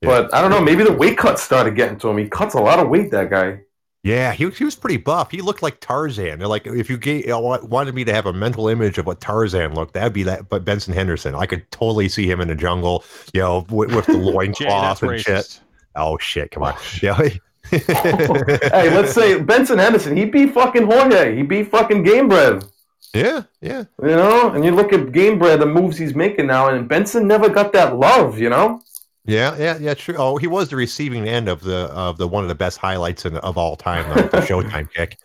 [0.01, 0.09] Yeah.
[0.09, 0.61] But I don't know.
[0.61, 2.17] Maybe the weight cut started getting to him.
[2.19, 3.61] He cuts a lot of weight, that guy.
[4.05, 5.31] Yeah, he, was- he was pretty buff.
[5.31, 6.39] He looked like Tarzan.
[6.41, 9.07] They're Like if you gave, uh, wa- wanted me to have a mental image of
[9.07, 10.49] what Tarzan looked, that'd be that.
[10.49, 14.07] But Benson Henderson, I could totally see him in the jungle, you know, with, with
[14.07, 15.61] the Jay, that's loincloth and shit.
[15.95, 16.51] Oh shit!
[16.51, 17.17] Come on, yeah.
[17.71, 20.17] hey, let's say Benson Henderson.
[20.17, 21.37] He beat fucking Jorge.
[21.37, 22.69] He beat fucking Gamebred.
[23.15, 23.85] Yeah, yeah.
[24.03, 27.49] You know, and you look at Gamebred, the moves he's making now, and Benson never
[27.49, 28.39] got that love.
[28.39, 28.81] You know.
[29.25, 30.17] Yeah, yeah, yeah, true.
[30.19, 33.25] Oh, he was the receiving end of the of the one of the best highlights
[33.25, 35.19] in, of all time, though, the Showtime kick.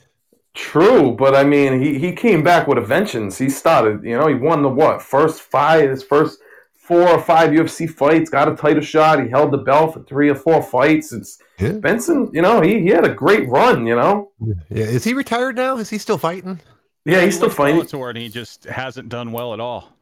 [0.54, 3.38] True, but I mean, he, he came back with a vengeance.
[3.38, 6.40] He started, you know, he won the what first five, his first
[6.74, 9.22] four or five UFC fights, got a title shot.
[9.22, 11.14] He held the belt for three or four fights.
[11.14, 11.74] It's Yeah.
[11.74, 13.86] Benson, you know, he, he had a great run.
[13.86, 14.32] You know,
[14.70, 15.78] Yeah, is he retired now?
[15.78, 16.60] Is he still fighting?
[17.08, 17.80] Yeah, he's still fighting.
[17.82, 19.94] Bellator and he just hasn't done well at all.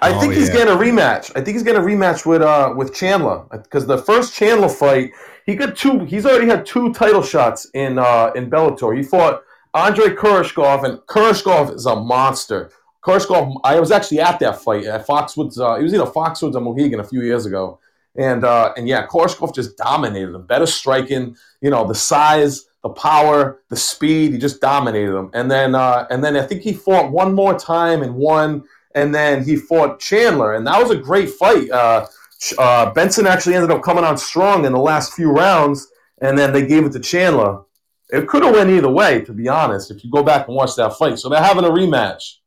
[0.00, 0.54] I Oh, think he's yeah.
[0.54, 1.30] getting a rematch.
[1.34, 5.10] I think he's getting a rematch with uh with Chandler because the first Chandler fight,
[5.44, 6.04] he got two.
[6.04, 8.96] He's already had two title shots in uh in Bellator.
[8.96, 9.42] He fought
[9.74, 12.70] Andre Koreshkov, and Koreshkov is a monster.
[13.04, 15.58] Koreshkov, I was actually at that fight at Foxwoods.
[15.58, 17.78] Uh, it was either Foxwoods or Mohegan a few years ago,
[18.16, 20.46] and uh, and yeah, Koreshkov just dominated him.
[20.46, 24.32] Better striking, you know, the size, the power, the speed.
[24.32, 25.30] He just dominated him.
[25.34, 28.64] And then uh, and then I think he fought one more time and won
[28.94, 31.70] and then he fought Chandler, and that was a great fight.
[31.70, 32.06] Uh,
[32.58, 35.88] uh, Benson actually ended up coming on strong in the last few rounds,
[36.20, 37.62] and then they gave it to Chandler.
[38.10, 40.74] It could have went either way, to be honest, if you go back and watch
[40.76, 41.18] that fight.
[41.18, 42.38] So they're having a rematch.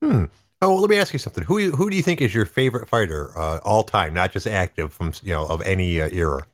[0.00, 0.24] Hmm.
[0.62, 1.44] Oh, well, let me ask you something.
[1.44, 4.92] Who who do you think is your favorite fighter uh, all time, not just active
[4.92, 6.46] from you know of any uh, era?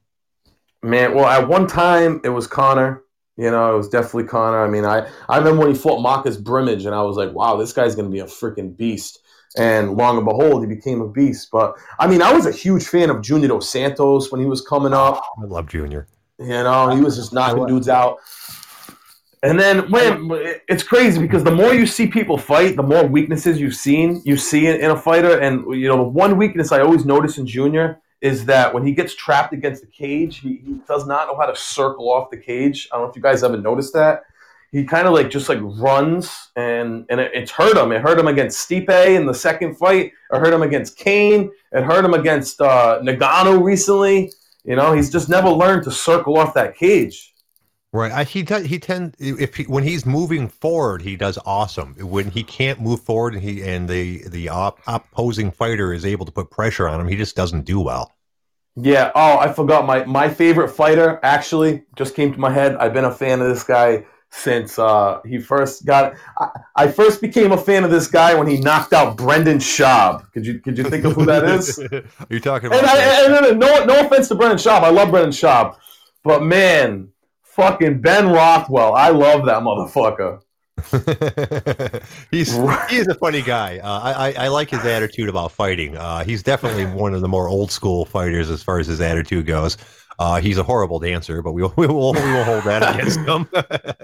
[0.83, 3.03] Man, well, at one time it was Conor.
[3.37, 4.65] You know, it was definitely Conor.
[4.65, 7.57] I mean, I, I remember when he fought Marcus Brimage, and I was like, wow,
[7.57, 9.21] this guy's going to be a freaking beast.
[9.57, 11.49] And long and behold, he became a beast.
[11.51, 14.61] But I mean, I was a huge fan of Junior Dos Santos when he was
[14.61, 15.23] coming up.
[15.41, 16.07] I love Junior.
[16.39, 18.19] You know, he was just knocking dudes out.
[19.43, 20.31] And then when
[20.69, 24.37] it's crazy because the more you see people fight, the more weaknesses you've seen you
[24.37, 25.39] see in, in a fighter.
[25.39, 28.93] And you know, the one weakness I always notice in Junior is that when he
[28.93, 32.37] gets trapped against the cage, he, he does not know how to circle off the
[32.37, 32.89] cage.
[32.91, 34.25] I don't know if you guys ever noticed that.
[34.71, 37.91] He kind of like just like runs and and it, it's hurt him.
[37.91, 40.13] It hurt him against Stipe in the second fight.
[40.31, 41.51] It hurt him against Cain.
[41.73, 44.33] It hurt him against uh, Ngannou recently.
[44.65, 47.33] You know, he's just never learned to circle off that cage.
[47.99, 48.13] Right.
[48.13, 48.65] I, he does.
[48.65, 51.95] He tend if he, when he's moving forward, he does awesome.
[51.95, 56.25] When he can't move forward, and he and the the op, opposing fighter is able
[56.25, 58.15] to put pressure on him, he just doesn't do well.
[58.77, 59.11] Yeah.
[59.17, 61.19] Oh, I forgot my my favorite fighter.
[61.25, 62.77] Actually, just came to my head.
[62.77, 66.15] I've been a fan of this guy since uh, he first got.
[66.39, 70.31] I, I, first became a fan of this guy when he knocked out Brendan Schaub.
[70.33, 71.79] Could you could you think of who that is?
[72.29, 72.85] You're talking about.
[72.85, 75.77] And, I, and, no no offense to Brendan Schaub, I love Brendan Schaub,
[76.23, 77.09] but man,
[77.59, 80.41] fucking Ben Rothwell, I love that motherfucker.
[82.31, 82.55] he's
[82.89, 83.79] he's a funny guy.
[83.79, 85.97] Uh, I, I like his attitude about fighting.
[85.97, 89.45] Uh, he's definitely one of the more old school fighters as far as his attitude
[89.45, 89.77] goes.
[90.21, 93.19] Uh, he's a horrible dancer, but we will, we will, we will hold that against
[93.21, 93.49] him.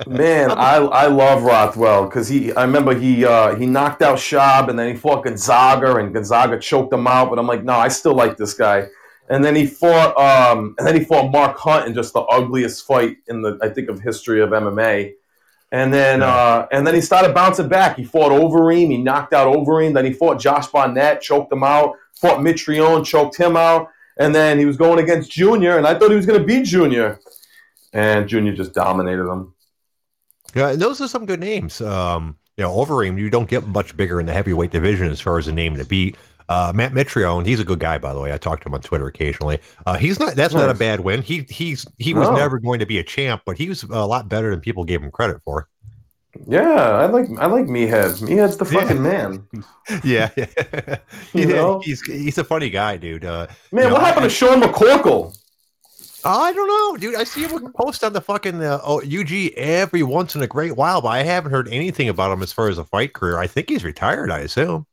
[0.08, 4.68] Man, I I love Rothwell because he I remember he uh, he knocked out Schaub
[4.68, 7.30] and then he fought Gonzaga and Gonzaga choked him out.
[7.30, 8.88] But I'm like, no, I still like this guy.
[9.28, 12.86] And then he fought um, and then he fought Mark Hunt in just the ugliest
[12.86, 15.14] fight in the I think of history of MMA.
[15.72, 17.96] And then uh, and then he started bouncing back.
[17.96, 18.90] He fought Overeem.
[18.90, 19.94] He knocked out Overeem.
[19.94, 21.96] Then he fought Josh Barnett, choked him out.
[22.14, 23.88] Fought Mitrione, choked him out.
[24.16, 26.66] And then he was going against Junior, and I thought he was going to beat
[26.66, 27.18] Junior,
[27.92, 29.54] and Junior just dominated him.
[30.54, 31.80] Yeah, those are some good names.
[31.80, 35.38] Um, you know, Overeem, you don't get much bigger in the heavyweight division as far
[35.38, 36.16] as a name to beat.
[36.48, 38.32] Uh, Matt Mitrione, he's a good guy, by the way.
[38.32, 39.60] I talk to him on Twitter occasionally.
[39.86, 40.34] Uh, he's not.
[40.34, 40.62] That's nice.
[40.62, 41.22] not a bad win.
[41.22, 42.36] He he's he was no.
[42.36, 45.02] never going to be a champ, but he was a lot better than people gave
[45.02, 45.68] him credit for.
[46.46, 48.20] Yeah, I like I like Meathead.
[48.22, 49.02] Meathead's the fucking yeah.
[49.02, 49.48] man.
[50.02, 50.96] yeah, yeah.
[51.32, 51.80] you know?
[51.80, 53.24] he's he's a funny guy, dude.
[53.24, 55.38] Uh, man, what know, happened I, to Sean McCorkle?
[56.26, 57.16] I don't know, dude.
[57.16, 60.74] I see him post on the fucking uh, oh, UG every once in a great
[60.74, 63.38] while, but I haven't heard anything about him as far as a fight career.
[63.38, 64.30] I think he's retired.
[64.30, 64.86] I assume.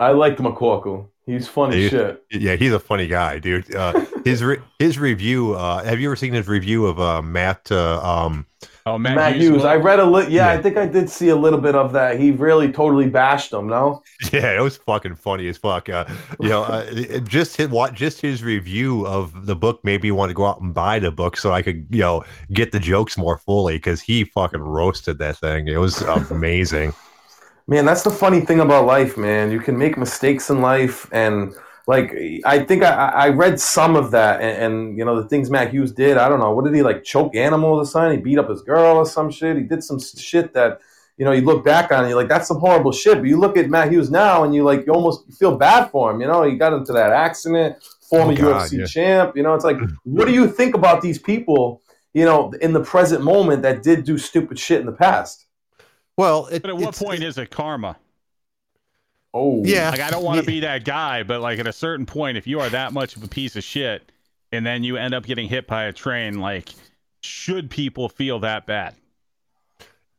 [0.00, 1.08] I liked McCorkle.
[1.26, 2.22] He's funny he, shit.
[2.30, 3.74] Yeah, he's a funny guy, dude.
[3.74, 5.54] Uh, his re- his review.
[5.54, 7.72] Uh, have you ever seen his review of uh, Matt?
[7.72, 8.46] Uh, um,
[8.84, 9.44] oh, Matt, Matt Hughes.
[9.44, 9.64] Hughes.
[9.64, 10.30] I read a little.
[10.30, 12.20] Yeah, yeah, I think I did see a little bit of that.
[12.20, 13.68] He really totally bashed him.
[13.68, 14.02] No.
[14.32, 15.88] Yeah, it was fucking funny as fuck.
[15.88, 16.04] Uh,
[16.40, 20.28] you know, uh, just his what just his review of the book made me want
[20.28, 22.22] to go out and buy the book so I could you know
[22.52, 25.68] get the jokes more fully because he fucking roasted that thing.
[25.68, 26.92] It was amazing.
[27.66, 29.50] Man, that's the funny thing about life, man.
[29.50, 31.54] You can make mistakes in life, and
[31.86, 35.50] like I think I, I read some of that, and, and, you know the things
[35.50, 36.18] Matt Hughes did.
[36.18, 38.18] I don't know what did he like choke animals or something?
[38.18, 39.56] He beat up his girl or some shit.
[39.56, 40.80] He did some shit that
[41.16, 43.18] you know you look back on and you're like that's some horrible shit.
[43.18, 46.10] But you look at Matt Hughes now and you like you almost feel bad for
[46.10, 46.20] him.
[46.20, 47.76] You know he got into that accident,
[48.10, 48.86] former oh God, UFC yeah.
[48.86, 49.36] champ.
[49.36, 51.82] You know it's like what do you think about these people?
[52.12, 55.46] You know in the present moment that did do stupid shit in the past.
[56.16, 57.96] Well, it, but at what point is it karma?
[59.32, 59.90] Oh, yeah.
[59.90, 62.46] Like I don't want to be that guy, but like at a certain point, if
[62.46, 64.12] you are that much of a piece of shit,
[64.52, 66.70] and then you end up getting hit by a train, like
[67.20, 68.94] should people feel that bad?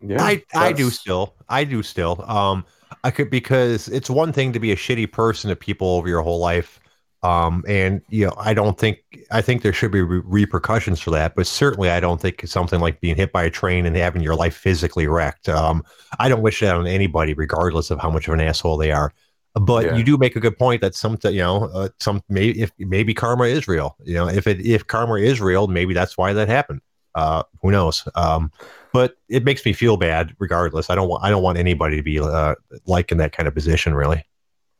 [0.01, 1.33] Yeah, I I do still.
[1.47, 2.23] I do still.
[2.27, 2.65] Um,
[3.03, 6.21] I could because it's one thing to be a shitty person to people over your
[6.21, 6.79] whole life,
[7.25, 8.99] um, and you know, I don't think
[9.31, 12.79] I think there should be re- repercussions for that, but certainly I don't think something
[12.79, 15.49] like being hit by a train and having your life physically wrecked.
[15.49, 15.83] Um,
[16.19, 19.11] I don't wish that on anybody, regardless of how much of an asshole they are.
[19.55, 19.95] But yeah.
[19.95, 23.15] you do make a good point that some, you know, uh, some maybe if maybe
[23.15, 23.95] karma is real.
[24.03, 26.81] You know, if it if karma is real, maybe that's why that happened.
[27.15, 28.07] Uh, who knows?
[28.13, 28.51] Um,
[28.93, 30.91] but it makes me feel bad, regardless.
[30.91, 32.55] I don't want I don't want anybody to be uh,
[32.85, 34.23] like in that kind of position, really.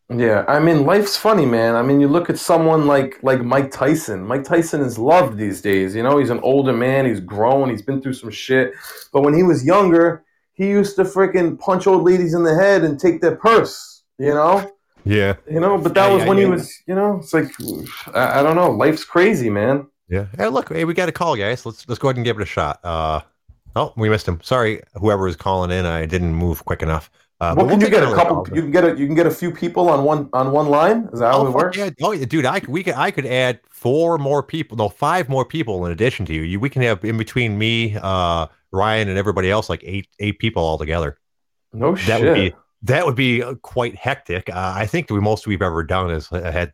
[0.09, 1.75] Yeah, I mean, life's funny, man.
[1.75, 4.23] I mean, you look at someone like like Mike Tyson.
[4.25, 5.95] Mike Tyson is loved these days.
[5.95, 7.07] You know, he's an older man.
[7.07, 7.71] He's grown.
[7.71, 8.73] He's been through some shit.
[9.11, 12.83] But when he was younger, he used to freaking punch old ladies in the head
[12.83, 14.03] and take their purse.
[14.19, 14.71] You know.
[15.05, 15.35] Yeah.
[15.49, 16.43] You know, but that yeah, was yeah, when yeah.
[16.45, 16.83] he was.
[16.87, 17.51] You know, it's like
[18.13, 18.71] I, I, don't know.
[18.71, 19.87] Life's crazy, man.
[20.07, 20.27] Yeah.
[20.37, 21.65] Hey, look, hey, we got a call, guys.
[21.65, 22.79] Let's let's go ahead and give it a shot.
[22.83, 23.21] Uh,
[23.75, 24.39] oh, we missed him.
[24.43, 25.87] Sorry, whoever was calling in.
[25.87, 27.09] I didn't move quick enough.
[27.45, 28.47] Uh, well, can we'll you get a couple?
[28.55, 31.09] You can get a you can get a few people on one on one line.
[31.13, 31.77] Is that how oh, it works?
[31.77, 35.29] Yeah, oh, yeah, dude, I we could I could add four more people, no, five
[35.29, 36.41] more people in addition to you.
[36.41, 40.39] You we can have in between me, uh, Ryan, and everybody else like eight eight
[40.39, 41.19] people all together.
[41.71, 42.23] No that shit.
[42.23, 44.49] Would be, that would be uh, quite hectic.
[44.49, 46.73] Uh, I think the most we've ever done is uh, had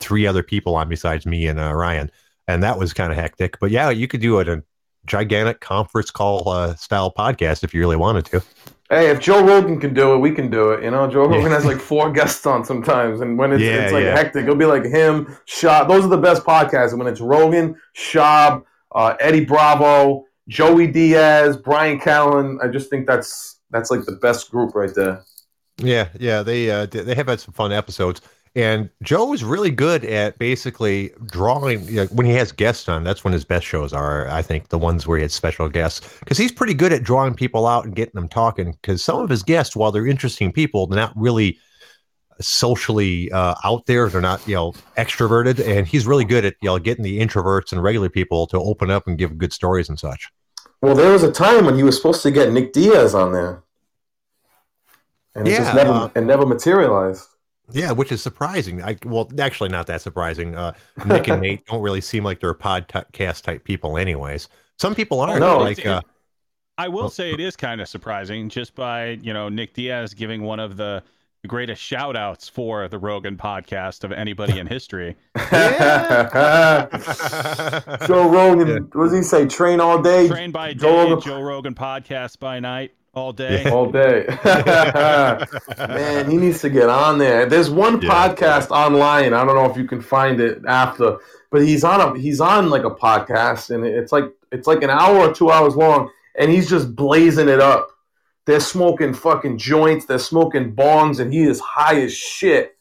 [0.00, 2.10] three other people on besides me and uh, Ryan,
[2.48, 3.60] and that was kind of hectic.
[3.60, 4.64] But yeah, you could do it a
[5.06, 8.42] gigantic conference call uh, style podcast if you really wanted to.
[8.90, 10.84] Hey, if Joe Rogan can do it, we can do it.
[10.84, 11.54] You know, Joe Rogan yeah.
[11.54, 14.14] has like four guests on sometimes, and when it's, yeah, it's like yeah.
[14.14, 15.88] hectic, it'll be like him, Schaub.
[15.88, 16.96] Those are the best podcasts.
[16.96, 23.60] when it's Rogan, Schaub, uh, Eddie Bravo, Joey Diaz, Brian Callen, I just think that's
[23.70, 25.24] that's like the best group right there.
[25.78, 28.20] Yeah, yeah, they uh, they have had some fun episodes.
[28.54, 31.84] And Joe is really good at basically drawing.
[31.86, 34.28] You know, when he has guests on, that's when his best shows are.
[34.28, 37.34] I think the ones where he had special guests, because he's pretty good at drawing
[37.34, 38.72] people out and getting them talking.
[38.72, 41.58] Because some of his guests, while they're interesting people, they're not really
[42.40, 44.08] socially uh, out there.
[44.10, 47.72] They're not, you know, extroverted, and he's really good at you know getting the introverts
[47.72, 50.30] and regular people to open up and give good stories and such.
[50.82, 53.62] Well, there was a time when he was supposed to get Nick Diaz on there,
[55.34, 57.28] and it Yeah, just never uh, it never materialized.
[57.70, 58.82] Yeah, which is surprising.
[58.82, 60.54] I well, actually, not that surprising.
[60.56, 60.72] Uh,
[61.06, 64.48] Nick and Nate don't really seem like they're podcast type people, anyways.
[64.78, 65.38] Some people are.
[65.38, 66.00] No, like it's- uh,
[66.78, 70.14] I will Well- say it is kind of surprising just by, you know, Nick Diaz
[70.14, 71.02] giving one of the
[71.46, 75.16] greatest shout outs for the Rogan podcast of anybody in history.
[78.06, 78.78] Joe Rogan, Yeah.
[78.92, 79.46] what does he say?
[79.46, 83.68] Train all day, Trained by Joe day, Rogan- Joe Rogan podcast by night, all day.
[83.70, 84.26] all day.
[85.78, 87.46] Man, he needs to get on there.
[87.46, 88.10] There's one Yeah.
[88.10, 89.34] podcast online.
[89.34, 91.18] I don't know if you can find it after,
[91.50, 94.90] but he's on a he's on like a podcast, and it's like it's like an
[94.90, 97.88] hour or two hours long, and he's just blazing it up.
[98.44, 100.06] They're smoking fucking joints.
[100.06, 102.76] They're smoking bongs, and he is high as shit.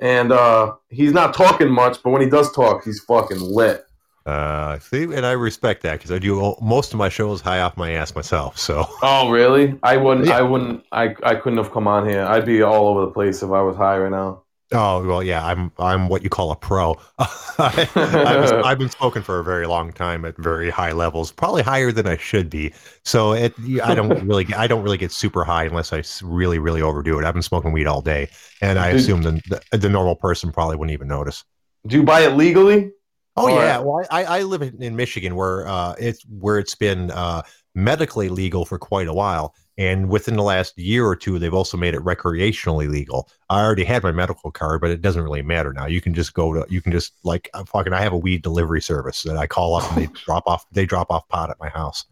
[0.00, 3.84] And uh, he's not talking much, but when he does talk, he's fucking lit.
[4.28, 7.76] Uh, see, and I respect that because I do most of my shows high off
[7.76, 8.58] my ass myself.
[8.58, 9.78] So Oh, really?
[9.82, 10.26] I wouldn't.
[10.26, 10.38] Yeah.
[10.38, 10.84] I wouldn't.
[10.92, 12.22] I I couldn't have come on here.
[12.24, 14.44] I'd be all over the place if I was high right now.
[14.70, 17.00] Oh well, yeah, I'm I'm what you call a pro.
[17.18, 21.62] I, I've, I've been smoking for a very long time at very high levels, probably
[21.62, 22.74] higher than I should be.
[23.02, 26.82] So it, I don't really I don't really get super high unless I really really
[26.82, 27.24] overdo it.
[27.24, 28.28] I've been smoking weed all day,
[28.60, 29.00] and I Dude.
[29.00, 31.44] assume the, the the normal person probably wouldn't even notice.
[31.86, 32.92] Do you buy it legally?
[33.38, 36.74] Oh Or- yeah, well I, I live in, in Michigan where uh, it's where it's
[36.74, 37.42] been uh,
[37.74, 41.76] medically legal for quite a while, and within the last year or two, they've also
[41.76, 43.28] made it recreationally legal.
[43.48, 45.86] I already had my medical card, but it doesn't really matter now.
[45.86, 47.92] You can just go to you can just like uh, fucking.
[47.92, 50.86] I have a weed delivery service that I call up and they drop off they
[50.86, 52.04] drop off pot at my house.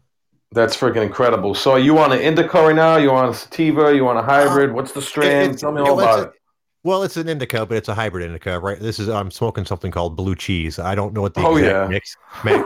[0.53, 1.53] That's freaking incredible.
[1.53, 2.95] So you want an indica right now?
[2.95, 3.93] You want a sativa?
[3.93, 4.71] You want a hybrid?
[4.71, 5.49] What's the strain?
[5.49, 6.31] It's- Tell me all about it.
[6.87, 8.79] Well, it's an indica, but it's a hybrid indica, right?
[8.79, 10.79] This is I'm smoking something called blue cheese.
[10.79, 11.87] I don't know what the Oh, exact yeah.
[11.89, 12.17] mix,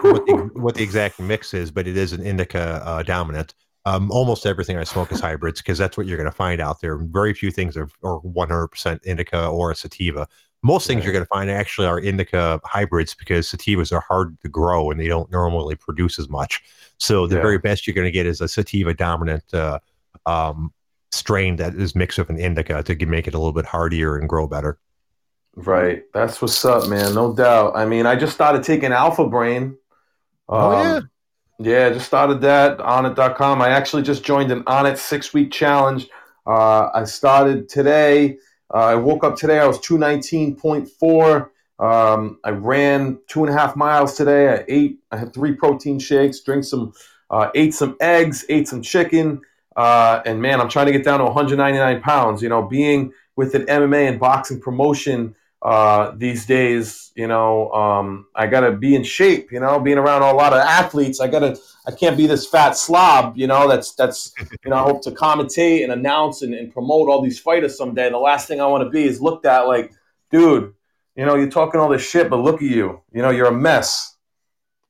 [0.03, 3.55] what the, what the exact mix is, but it is an indica uh, dominant.
[3.85, 6.81] Um, almost everything I smoke is hybrids because that's what you're going to find out
[6.81, 6.97] there.
[6.97, 10.27] Very few things are, are 100% indica or a sativa.
[10.61, 14.49] Most things you're going to find actually are indica hybrids because sativas are hard to
[14.49, 16.61] grow and they don't normally produce as much.
[16.99, 17.41] So the Yeah.
[17.41, 19.79] very best you're going to get is a sativa dominant uh,
[20.27, 20.71] um,
[21.11, 24.29] strain that is mixed with an indica to make it a little bit hardier and
[24.29, 24.79] grow better.
[25.55, 26.03] Right.
[26.13, 27.13] That's what's up, man.
[27.13, 27.73] No doubt.
[27.75, 29.77] I mean, I just started taking Alpha Brain.
[30.47, 31.01] Oh, Um, yeah?
[31.59, 33.61] Yeah, just started that Onnit.com.
[33.61, 36.09] I actually just joined an Onnit six week challenge.
[36.47, 38.37] Uh, I started today.
[38.73, 39.59] Uh, I woke up today.
[39.59, 41.49] I was 219.4.
[41.79, 44.49] Um, I ran two and a half miles today.
[44.53, 46.93] I ate, I had three protein shakes, drank some,
[47.29, 49.41] uh, ate some eggs, ate some chicken.
[49.75, 52.41] Uh, and man, I'm trying to get down to 199 pounds.
[52.41, 58.25] You know, being with an MMA and boxing promotion uh, these days, you know, um,
[58.35, 61.19] I got to be in shape, you know, being around a lot of athletes.
[61.19, 64.77] I got to, I can't be this fat slob, you know, that's, that's, you know,
[64.77, 68.09] I hope to commentate and announce and, and promote all these fighters someday.
[68.09, 69.93] The last thing I want to be is looked at like,
[70.31, 70.73] dude,
[71.15, 73.53] you know, you're talking all this shit, but look at you, you know, you're a
[73.53, 74.15] mess.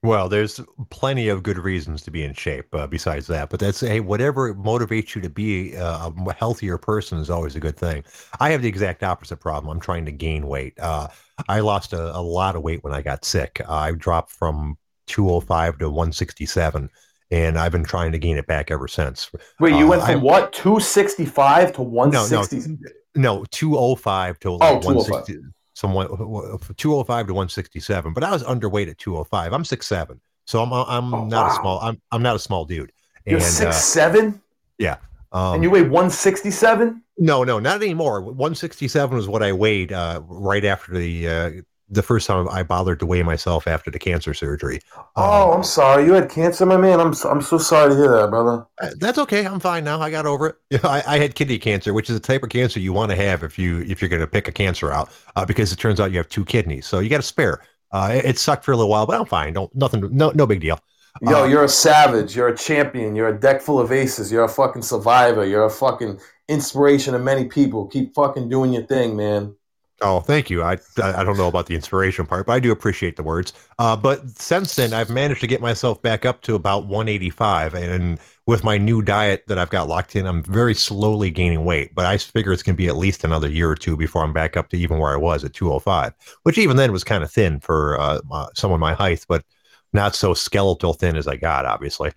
[0.03, 3.51] Well, there's plenty of good reasons to be in shape uh, besides that.
[3.51, 7.59] But that's, hey, whatever motivates you to be uh, a healthier person is always a
[7.59, 8.03] good thing.
[8.39, 9.71] I have the exact opposite problem.
[9.71, 10.73] I'm trying to gain weight.
[10.79, 11.07] Uh,
[11.47, 13.61] I lost a, a, lot of weight when I got sick.
[13.69, 14.75] I dropped from
[15.05, 16.89] 205 to 167,
[17.29, 19.29] and I've been trying to gain it back ever since.
[19.59, 22.57] Wait, you uh, went from I, what, 265 to 160?
[22.57, 22.77] No,
[23.15, 25.41] no, no, 205 to oh, like oh, 160
[25.81, 29.51] from uh, uh, 205 to 167, but I was underweight at 205.
[29.51, 31.51] I'm six seven, so I'm I'm oh, not wow.
[31.51, 32.91] a small I'm I'm not a small dude.
[33.25, 34.41] You're uh, six uh, seven.
[34.77, 34.97] Yeah.
[35.33, 37.01] Um, and you weigh 167?
[37.17, 38.19] No, no, not anymore.
[38.21, 41.51] 167 was what I weighed uh, right after the uh,
[41.91, 44.81] the first time I bothered to weigh myself after the cancer surgery.
[45.15, 46.05] Oh, Um, I'm sorry.
[46.05, 46.99] You had cancer, my man.
[46.99, 48.65] I'm I'm so sorry to hear that, brother.
[48.81, 49.45] uh, that's okay.
[49.45, 49.99] I'm fine now.
[50.01, 50.55] I got over it.
[50.69, 53.15] Yeah, I, I had kidney cancer, which is the type of cancer you want to
[53.17, 55.99] have if you if you're going to pick a cancer out, uh, because it turns
[55.99, 57.61] out you have two kidneys, so you got a spare.
[57.91, 59.53] Uh, it, it sucked for a little while, but I'm fine.
[59.53, 60.07] Don't nothing.
[60.15, 60.79] No no big deal.
[61.21, 62.35] Yo, Uh, you're a savage.
[62.35, 63.15] You're a champion.
[63.15, 64.31] You're a deck full of aces.
[64.31, 65.45] You're a fucking survivor.
[65.45, 67.87] You're a fucking inspiration to many people.
[67.87, 69.55] Keep fucking doing your thing, man.
[70.03, 70.63] Oh, thank you.
[70.63, 73.53] I I don't know about the inspiration part, but I do appreciate the words.
[73.77, 78.19] Uh, but since then, I've managed to get myself back up to about 185, and
[78.47, 81.93] with my new diet that I've got locked in, I'm very slowly gaining weight.
[81.93, 84.33] But I figure it's going to be at least another year or two before I'm
[84.33, 87.31] back up to even where I was at 205, which even then was kind of
[87.31, 89.45] thin for uh, uh, someone my height, but
[89.93, 92.11] not so skeletal thin as I got, obviously.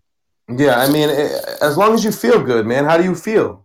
[0.49, 2.85] Yeah, I mean, eh, as long as you feel good, man.
[2.85, 3.64] How do you feel?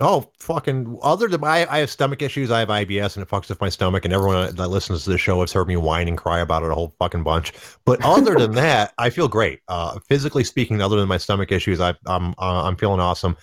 [0.00, 0.98] Oh, fucking!
[1.02, 2.50] Other than I, I have stomach issues.
[2.50, 4.04] I have IBS, and it fucks with my stomach.
[4.04, 6.70] And everyone that listens to the show has heard me whine and cry about it
[6.70, 7.52] a whole fucking bunch.
[7.84, 9.60] But other than that, I feel great.
[9.66, 13.36] Uh, physically speaking, other than my stomach issues, I, I'm uh, I'm feeling awesome.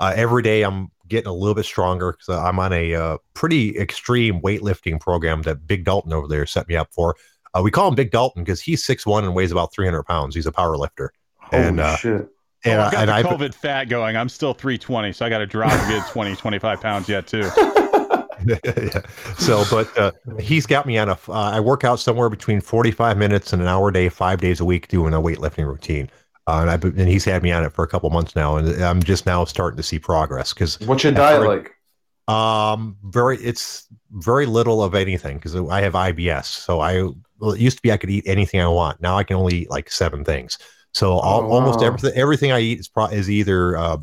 [0.00, 3.76] Uh, every day, I'm getting a little bit stronger because I'm on a uh, pretty
[3.78, 7.16] extreme weightlifting program that Big Dalton over there set me up for.
[7.52, 10.34] Uh, we call him Big Dalton because he's six one and weighs about 300 pounds.
[10.34, 11.12] He's a power lifter.
[11.36, 12.28] Holy and uh, shit.
[12.64, 14.16] And, oh, I've got and the I COVID fat going.
[14.16, 17.38] I'm still 320, so I got to drop a good 20, 25 pounds yet too.
[18.46, 19.00] yeah.
[19.38, 21.18] So, but uh, he's got me on a.
[21.28, 24.60] Uh, I work out somewhere between 45 minutes and an hour a day, five days
[24.60, 26.10] a week, doing a weightlifting routine.
[26.46, 28.82] Uh, and, I, and he's had me on it for a couple months now, and
[28.82, 30.54] I'm just now starting to see progress.
[30.54, 31.74] Because What's your diet like?
[32.34, 36.46] um, very, it's very little of anything because I have IBS.
[36.46, 37.02] So I
[37.38, 39.00] well, it used to be I could eat anything I want.
[39.00, 40.58] Now I can only eat like seven things.
[40.98, 43.98] So all, Oh, almost everything everything I eat is pro- is either uh,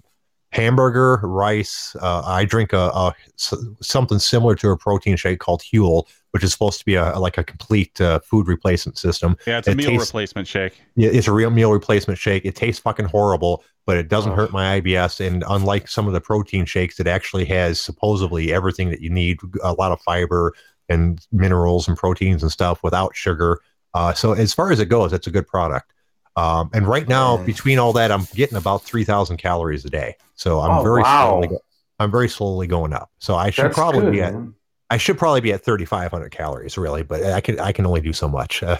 [0.51, 1.95] hamburger, rice.
[2.01, 6.43] Uh, I drink a, a s- something similar to a protein shake called Huel, which
[6.43, 9.35] is supposed to be a like a complete uh, food replacement system.
[9.45, 10.81] Yeah, it's a It meal tastes- replacement shake.
[10.95, 12.45] Yeah, it's a real meal replacement shake.
[12.45, 14.37] It tastes fucking horrible, but it doesn't Ugh.
[14.37, 15.25] hurt my IBS.
[15.25, 19.39] And unlike some of the protein shakes, it actually has supposedly everything that you need
[19.63, 20.53] a lot of fiber
[20.87, 23.59] and minerals and proteins and stuff without sugar.
[23.93, 25.91] Uh, so, as far as it goes, it's a good product.
[26.35, 27.45] Um, and right now, Mm.
[27.45, 30.15] between all that, I'm getting about 3,000 calories a day.
[30.35, 31.29] So, I'm Oh, very wow.
[31.41, 31.57] slowly.
[31.99, 33.09] I'm very slowly going up.
[33.19, 34.53] So I should That's probably good, be at man.
[34.89, 38.13] I should probably be at 3,500 calories, really, but I can I can only do
[38.13, 38.63] so much.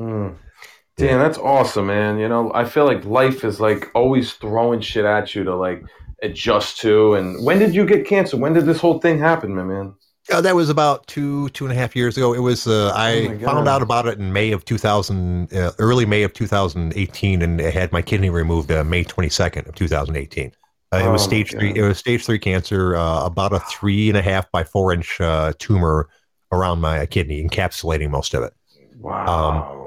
[0.00, 0.36] Mm.
[0.96, 2.18] Damn, that's awesome, man.
[2.18, 5.82] You know, I feel like life is like always throwing shit at you to like
[6.22, 7.14] adjust to.
[7.14, 8.36] And when did you get cancer?
[8.36, 9.94] When did this whole thing happen, my man?
[10.30, 12.32] Uh, that was about two two and a half years ago.
[12.32, 15.72] It was uh, Oh I my found out about it in May of 2000, uh,
[15.78, 20.52] early May of 2018, and I had my kidney removed uh, May 22nd of 2018.
[20.92, 21.72] Uh, it was Oh stage three.
[21.74, 25.20] It was stage three cancer, uh, about a three and a half by four inch
[25.20, 26.08] uh, tumor
[26.52, 28.52] around my kidney, encapsulating most of it.
[28.98, 29.81] Wow.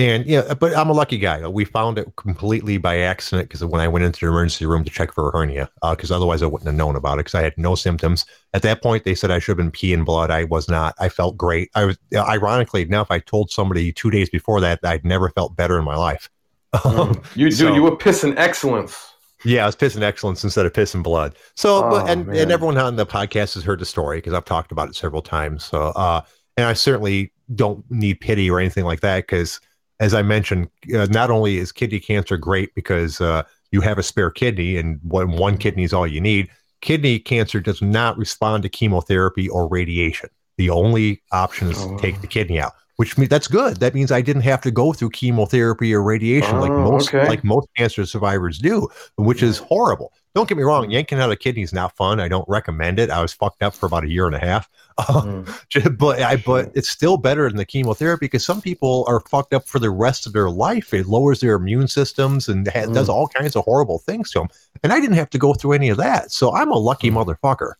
[0.00, 1.46] And yeah, but I'm a lucky guy.
[1.46, 4.90] We found it completely by accident because when I went into the emergency room to
[4.90, 7.52] check for a hernia, because otherwise I wouldn't have known about it because I had
[7.58, 8.24] no symptoms.
[8.54, 10.30] At that point, they said I should have been peeing blood.
[10.30, 10.94] I was not.
[10.98, 11.70] I felt great.
[11.74, 13.08] I was ironically enough.
[13.10, 16.30] I told somebody two days before that, that I'd never felt better in my life.
[16.74, 17.22] Mm.
[17.36, 19.12] you, dude, so- you were pissing excellence.
[19.44, 21.34] yeah, I was pissing excellence instead of pissing blood.
[21.56, 22.36] So, Oh, and man.
[22.36, 25.20] and everyone on the podcast has heard the story because I've talked about it several
[25.20, 25.64] times.
[25.64, 26.22] So, uh,
[26.56, 29.60] and I certainly don't need pity or anything like that because,
[30.00, 34.02] as I mentioned, uh, not only is kidney cancer great because uh, you have a
[34.02, 36.48] spare kidney and one one kidney is all you need.
[36.80, 40.30] Kidney cancer does not respond to chemotherapy or radiation.
[40.56, 43.78] The only option is Oh, to take the kidney out, which means that's good.
[43.80, 47.28] That means I didn't have to go through chemotherapy or radiation like Oh, most okay.
[47.28, 50.12] like most cancer survivors do, which is horrible.
[50.34, 52.20] Don't get me wrong, yanking out a kidney is not fun.
[52.20, 53.10] I don't recommend it.
[53.10, 54.68] I was fucked up for about a year and a half.
[55.00, 55.96] Mm.
[55.98, 59.66] but I but it's still better than the chemotherapy because some people are fucked up
[59.66, 60.92] for the rest of their life.
[60.92, 63.14] It lowers their immune systems and ha- does Mm.
[63.14, 64.48] all kinds of horrible things to them.
[64.82, 66.30] And I didn't have to go through any of that.
[66.32, 67.14] So I'm a lucky Mm.
[67.24, 67.72] motherfucker.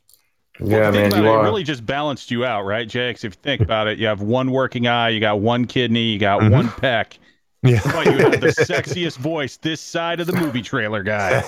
[0.61, 1.41] Yeah, think man, you it, are.
[1.41, 3.13] it really just balanced you out, right, Jay?
[3.13, 6.05] 'Cause if you think about it, you have one working eye, you got one kidney,
[6.13, 6.51] you got Mhm.
[6.53, 7.19] one peck,
[7.63, 7.81] Yeah.
[7.85, 11.41] but you have the sexiest voice this side of the movie trailer guy.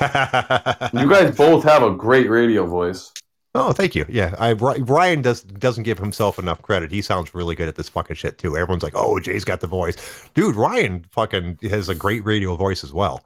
[0.92, 3.12] you guys both have a great radio voice.
[3.54, 4.06] Oh, thank you.
[4.08, 6.90] Yeah, I Ryan does doesn't give himself enough credit.
[6.90, 8.56] He sounds really good at this fucking shit too.
[8.56, 9.96] Everyone's like, "Oh, Jay's got the voice."
[10.34, 13.22] Dude, Ryan fucking has a great radio voice as well.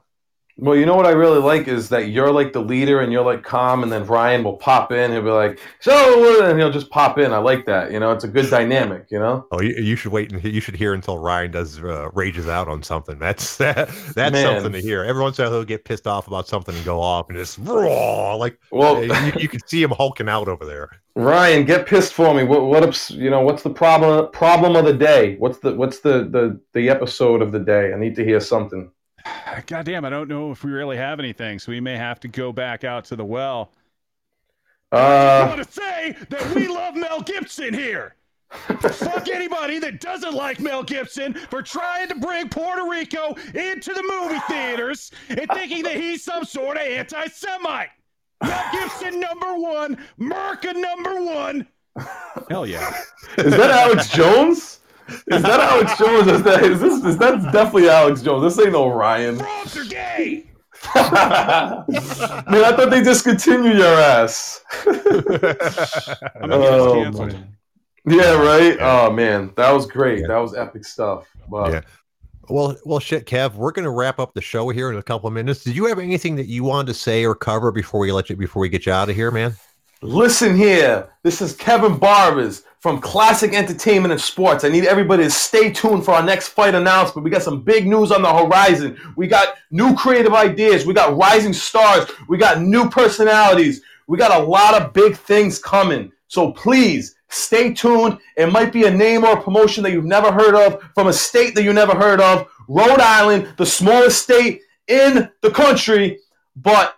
[0.59, 3.23] Well, you know what I really like is that you're like the leader and you're
[3.23, 5.11] like calm, and then Ryan will pop in.
[5.11, 7.31] He'll be like, "So," and he'll just pop in.
[7.31, 7.91] I like that.
[7.91, 9.05] You know, it's a good dynamic.
[9.11, 9.45] You know.
[9.51, 12.67] Oh, you, you should wait and you should hear until Ryan does uh, rages out
[12.67, 13.19] on something.
[13.19, 14.33] That's that's Man.
[14.33, 15.03] something to hear.
[15.03, 17.37] Every once in a while he'll get pissed off about something and go off and
[17.37, 20.89] just raw like Well, you, you can see him hulking out over there.
[21.15, 22.43] Ryan, get pissed for me.
[22.43, 24.31] What, what, ups- you know, what's the problem?
[24.31, 25.35] Problem of the day?
[25.37, 27.91] What's the, what's the, the, the episode of the day?
[27.91, 28.91] I need to hear something.
[29.65, 32.27] God damn, I don't know if we really have anything, so we may have to
[32.27, 33.71] go back out to the well.
[34.91, 38.15] Uh, I want to say that we love Mel Gibson here.
[38.49, 44.03] Fuck anybody that doesn't like Mel Gibson for trying to bring Puerto Rico into the
[44.03, 47.89] movie theaters and thinking that he's some sort of anti Semite.
[48.41, 51.67] Mel Gibson number one, Merca number one.
[52.49, 52.93] Hell yeah.
[53.37, 54.79] is that Alex Jones?
[55.07, 56.27] Is that Alex Jones?
[56.27, 57.03] Is that is this?
[57.03, 58.43] Is that definitely Alex Jones?
[58.43, 59.37] This ain't no Ryan.
[59.37, 60.45] Frogs are gay.
[60.95, 61.05] Man,
[62.63, 64.63] I thought they discontinued your ass.
[64.85, 67.57] I'm Oh, man.
[68.05, 68.77] Yeah, right.
[68.79, 70.25] Oh man, that was great.
[70.27, 71.27] That was epic stuff.
[71.49, 71.69] Wow.
[71.69, 71.81] Yeah.
[72.49, 73.55] Well, well, shit, Kev.
[73.55, 75.63] We're gonna wrap up the show here in a couple of minutes.
[75.63, 78.37] Did you have anything that you wanted to say or cover before we let you
[78.37, 79.55] before we get you out of here, man?
[80.01, 81.09] Listen here.
[81.23, 84.63] This is Kevin Barbers from Classic Entertainment and Sports.
[84.63, 87.25] I need everybody to stay tuned for our next fight announcement.
[87.25, 88.97] We got some big news on the horizon.
[89.17, 90.85] We got new creative ideas.
[90.85, 92.09] We got rising stars.
[92.29, 93.81] We got new personalities.
[94.07, 96.13] We got a lot of big things coming.
[96.29, 98.19] So please stay tuned.
[98.37, 101.13] It might be a name or a promotion that you've never heard of from a
[101.13, 102.47] state that you never heard of.
[102.69, 106.19] Rhode Island, the smallest state in the country,
[106.55, 106.97] but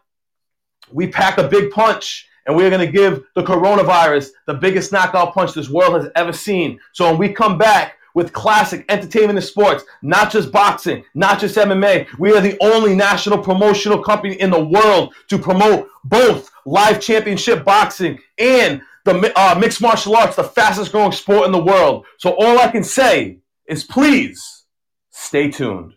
[0.91, 5.33] we pack a big punch and we're going to give the coronavirus the biggest knockout
[5.33, 6.79] punch this world has ever seen.
[6.93, 11.55] So when we come back with classic entertainment and sports, not just boxing, not just
[11.55, 16.99] MMA, we are the only national promotional company in the world to promote both live
[16.99, 22.05] championship boxing and the uh, mixed martial arts, the fastest growing sport in the world.
[22.17, 24.65] So all I can say is please
[25.11, 25.93] stay tuned.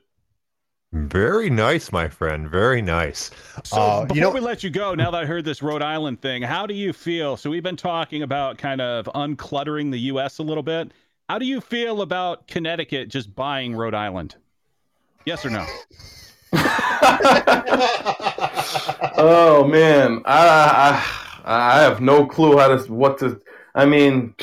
[0.93, 2.51] Very nice, my friend.
[2.51, 3.31] Very nice.
[3.65, 5.81] So uh, before you know, we let you go, now that I heard this Rhode
[5.81, 7.39] Island thing, how do you feel?
[7.39, 10.39] So we've been talking about kind of uncluttering the U.S.
[10.39, 10.93] a little bit.
[11.31, 14.37] How do you feel about Connecticut just buying Rhode Island?
[15.25, 15.65] Yes or no?
[19.17, 23.41] oh man, I, I I have no clue how to what to.
[23.75, 24.35] I mean,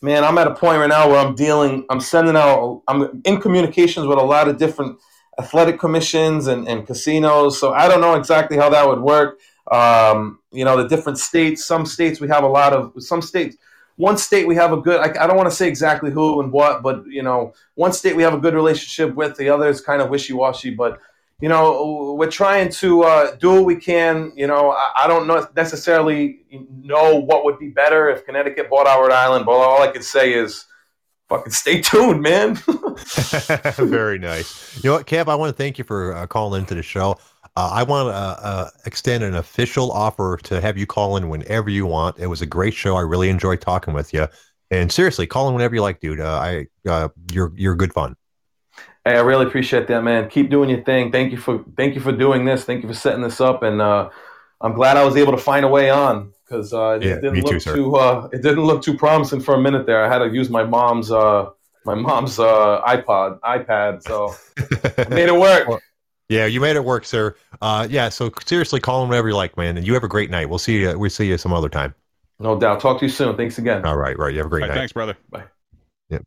[0.00, 1.84] man, I'm at a point right now where I'm dealing.
[1.90, 2.82] I'm sending out.
[2.86, 5.00] I'm in communications with a lot of different
[5.38, 7.60] athletic commissions and, and casinos.
[7.60, 9.38] So I don't know exactly how that would work.
[9.70, 13.56] Um, you know, the different states, some states we have a lot of, some states,
[13.96, 16.52] one state we have a good, I, I don't want to say exactly who and
[16.52, 19.80] what, but, you know, one state we have a good relationship with, the other is
[19.80, 20.70] kind of wishy washy.
[20.70, 21.00] But,
[21.40, 24.32] you know, we're trying to uh, do what we can.
[24.36, 26.40] You know, I, I, don't know necessarily
[26.82, 30.32] know what would be better if Connecticut bought Rhode Island, but all I can say
[30.32, 30.64] is,
[31.28, 32.54] fucking stay tuned, man.
[33.76, 34.82] Very nice.
[34.82, 35.28] You know what, Kev?
[35.28, 37.18] I want to thank you for uh, calling into the show.
[37.56, 41.28] Uh, I want to uh, uh, extend an official offer to have you call in
[41.28, 42.18] whenever you want.
[42.18, 42.96] It was a great show.
[42.96, 44.28] I really enjoyed talking with you.
[44.70, 46.20] And seriously, call in whenever you like, dude.
[46.20, 48.16] Uh, I uh, you're you're good fun.
[49.04, 50.28] Hey, I really appreciate that, man.
[50.28, 51.10] Keep doing your thing.
[51.10, 52.64] Thank you for thank you for doing this.
[52.64, 55.68] Thank you for setting this up, and I'm glad I was able to find a
[55.68, 59.40] way on because uh, it didn't look too, too uh, it didn't look too promising
[59.40, 60.04] for a minute there.
[60.04, 61.50] I had to use my mom's uh,
[61.84, 64.34] my mom's uh, iPod iPad, so
[65.06, 65.82] I made it work.
[66.28, 67.36] yeah, you made it work, sir.
[67.60, 69.76] Uh, yeah, so seriously, call him whenever you like, man.
[69.76, 70.48] And you have a great night.
[70.48, 70.98] We'll see you.
[70.98, 71.94] We'll see you some other time.
[72.40, 72.80] No doubt.
[72.80, 73.36] Talk to you soon.
[73.36, 73.84] Thanks again.
[73.84, 74.32] All right, right.
[74.32, 74.76] You have a great right, night.
[74.76, 75.16] Thanks, brother.
[75.28, 75.44] Bye.
[76.08, 76.22] Yep.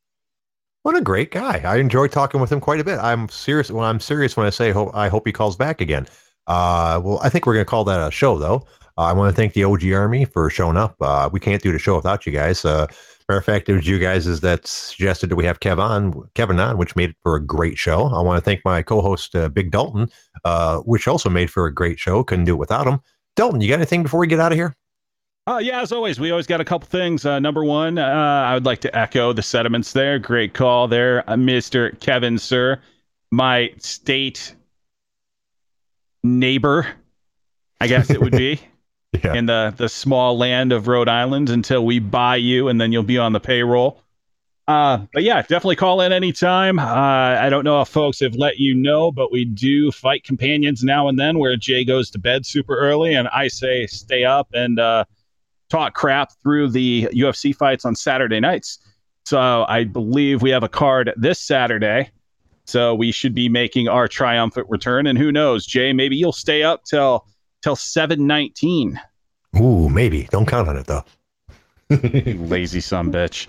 [0.83, 1.61] What a great guy.
[1.65, 2.99] I enjoy talking with him quite a bit.
[2.99, 6.07] I'm serious when I'm serious when I say hope, I hope he calls back again.
[6.47, 8.65] Uh, well, I think we're going to call that a show, though.
[9.01, 10.95] Uh, I want to thank the OG Army for showing up.
[11.01, 12.63] Uh, we can't do the show without you guys.
[12.63, 12.85] Uh,
[13.27, 16.59] matter of fact, it was you guys that suggested that we have Kevin on, Kevin
[16.59, 18.05] on, which made it for a great show.
[18.05, 20.07] I want to thank my co-host uh, Big Dalton,
[20.45, 22.23] uh, which also made for a great show.
[22.23, 22.99] Couldn't do it without him.
[23.35, 24.75] Dalton, you got anything before we get out of here?
[25.47, 27.25] Uh, yeah, as always, we always got a couple things.
[27.25, 30.19] Uh, number one, uh, I would like to echo the sentiments there.
[30.19, 31.99] Great call there, uh, Mr.
[32.01, 32.79] Kevin, sir.
[33.31, 34.53] My state
[36.23, 36.85] neighbor,
[37.79, 38.61] I guess it would be.
[39.13, 39.33] yeah.
[39.33, 43.03] in the the small land of Rhode Island until we buy you, and then you'll
[43.03, 44.01] be on the payroll.
[44.67, 46.79] Uh, but yeah, definitely call in anytime.
[46.79, 50.83] Uh, I don't know if folks have let you know, but we do fight companions
[50.83, 54.47] now and then where Jay goes to bed super early and I say stay up
[54.53, 55.05] and uh,
[55.69, 58.79] talk crap through the UFC fights on Saturday nights.
[59.25, 62.09] So I believe we have a card this Saturday.
[62.65, 65.07] So we should be making our triumphant return.
[65.07, 67.25] And who knows, Jay, maybe you'll stay up till
[67.61, 68.99] till 719.
[69.59, 70.27] Ooh, maybe.
[70.31, 71.03] Don't count on it though.
[71.89, 73.47] Lazy son bitch.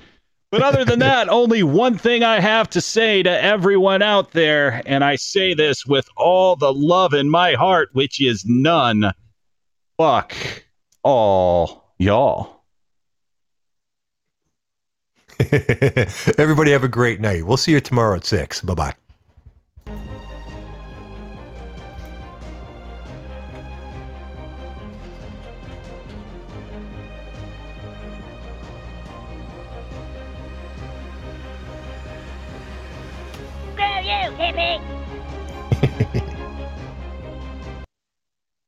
[0.50, 4.82] But other than that, only one thing I have to say to everyone out there,
[4.84, 9.14] and I say this with all the love in my heart, which is none.
[9.96, 10.34] Fuck
[11.02, 12.64] all y'all.
[16.38, 17.46] Everybody have a great night.
[17.46, 18.60] We'll see you tomorrow at 6.
[18.60, 18.94] Bye bye.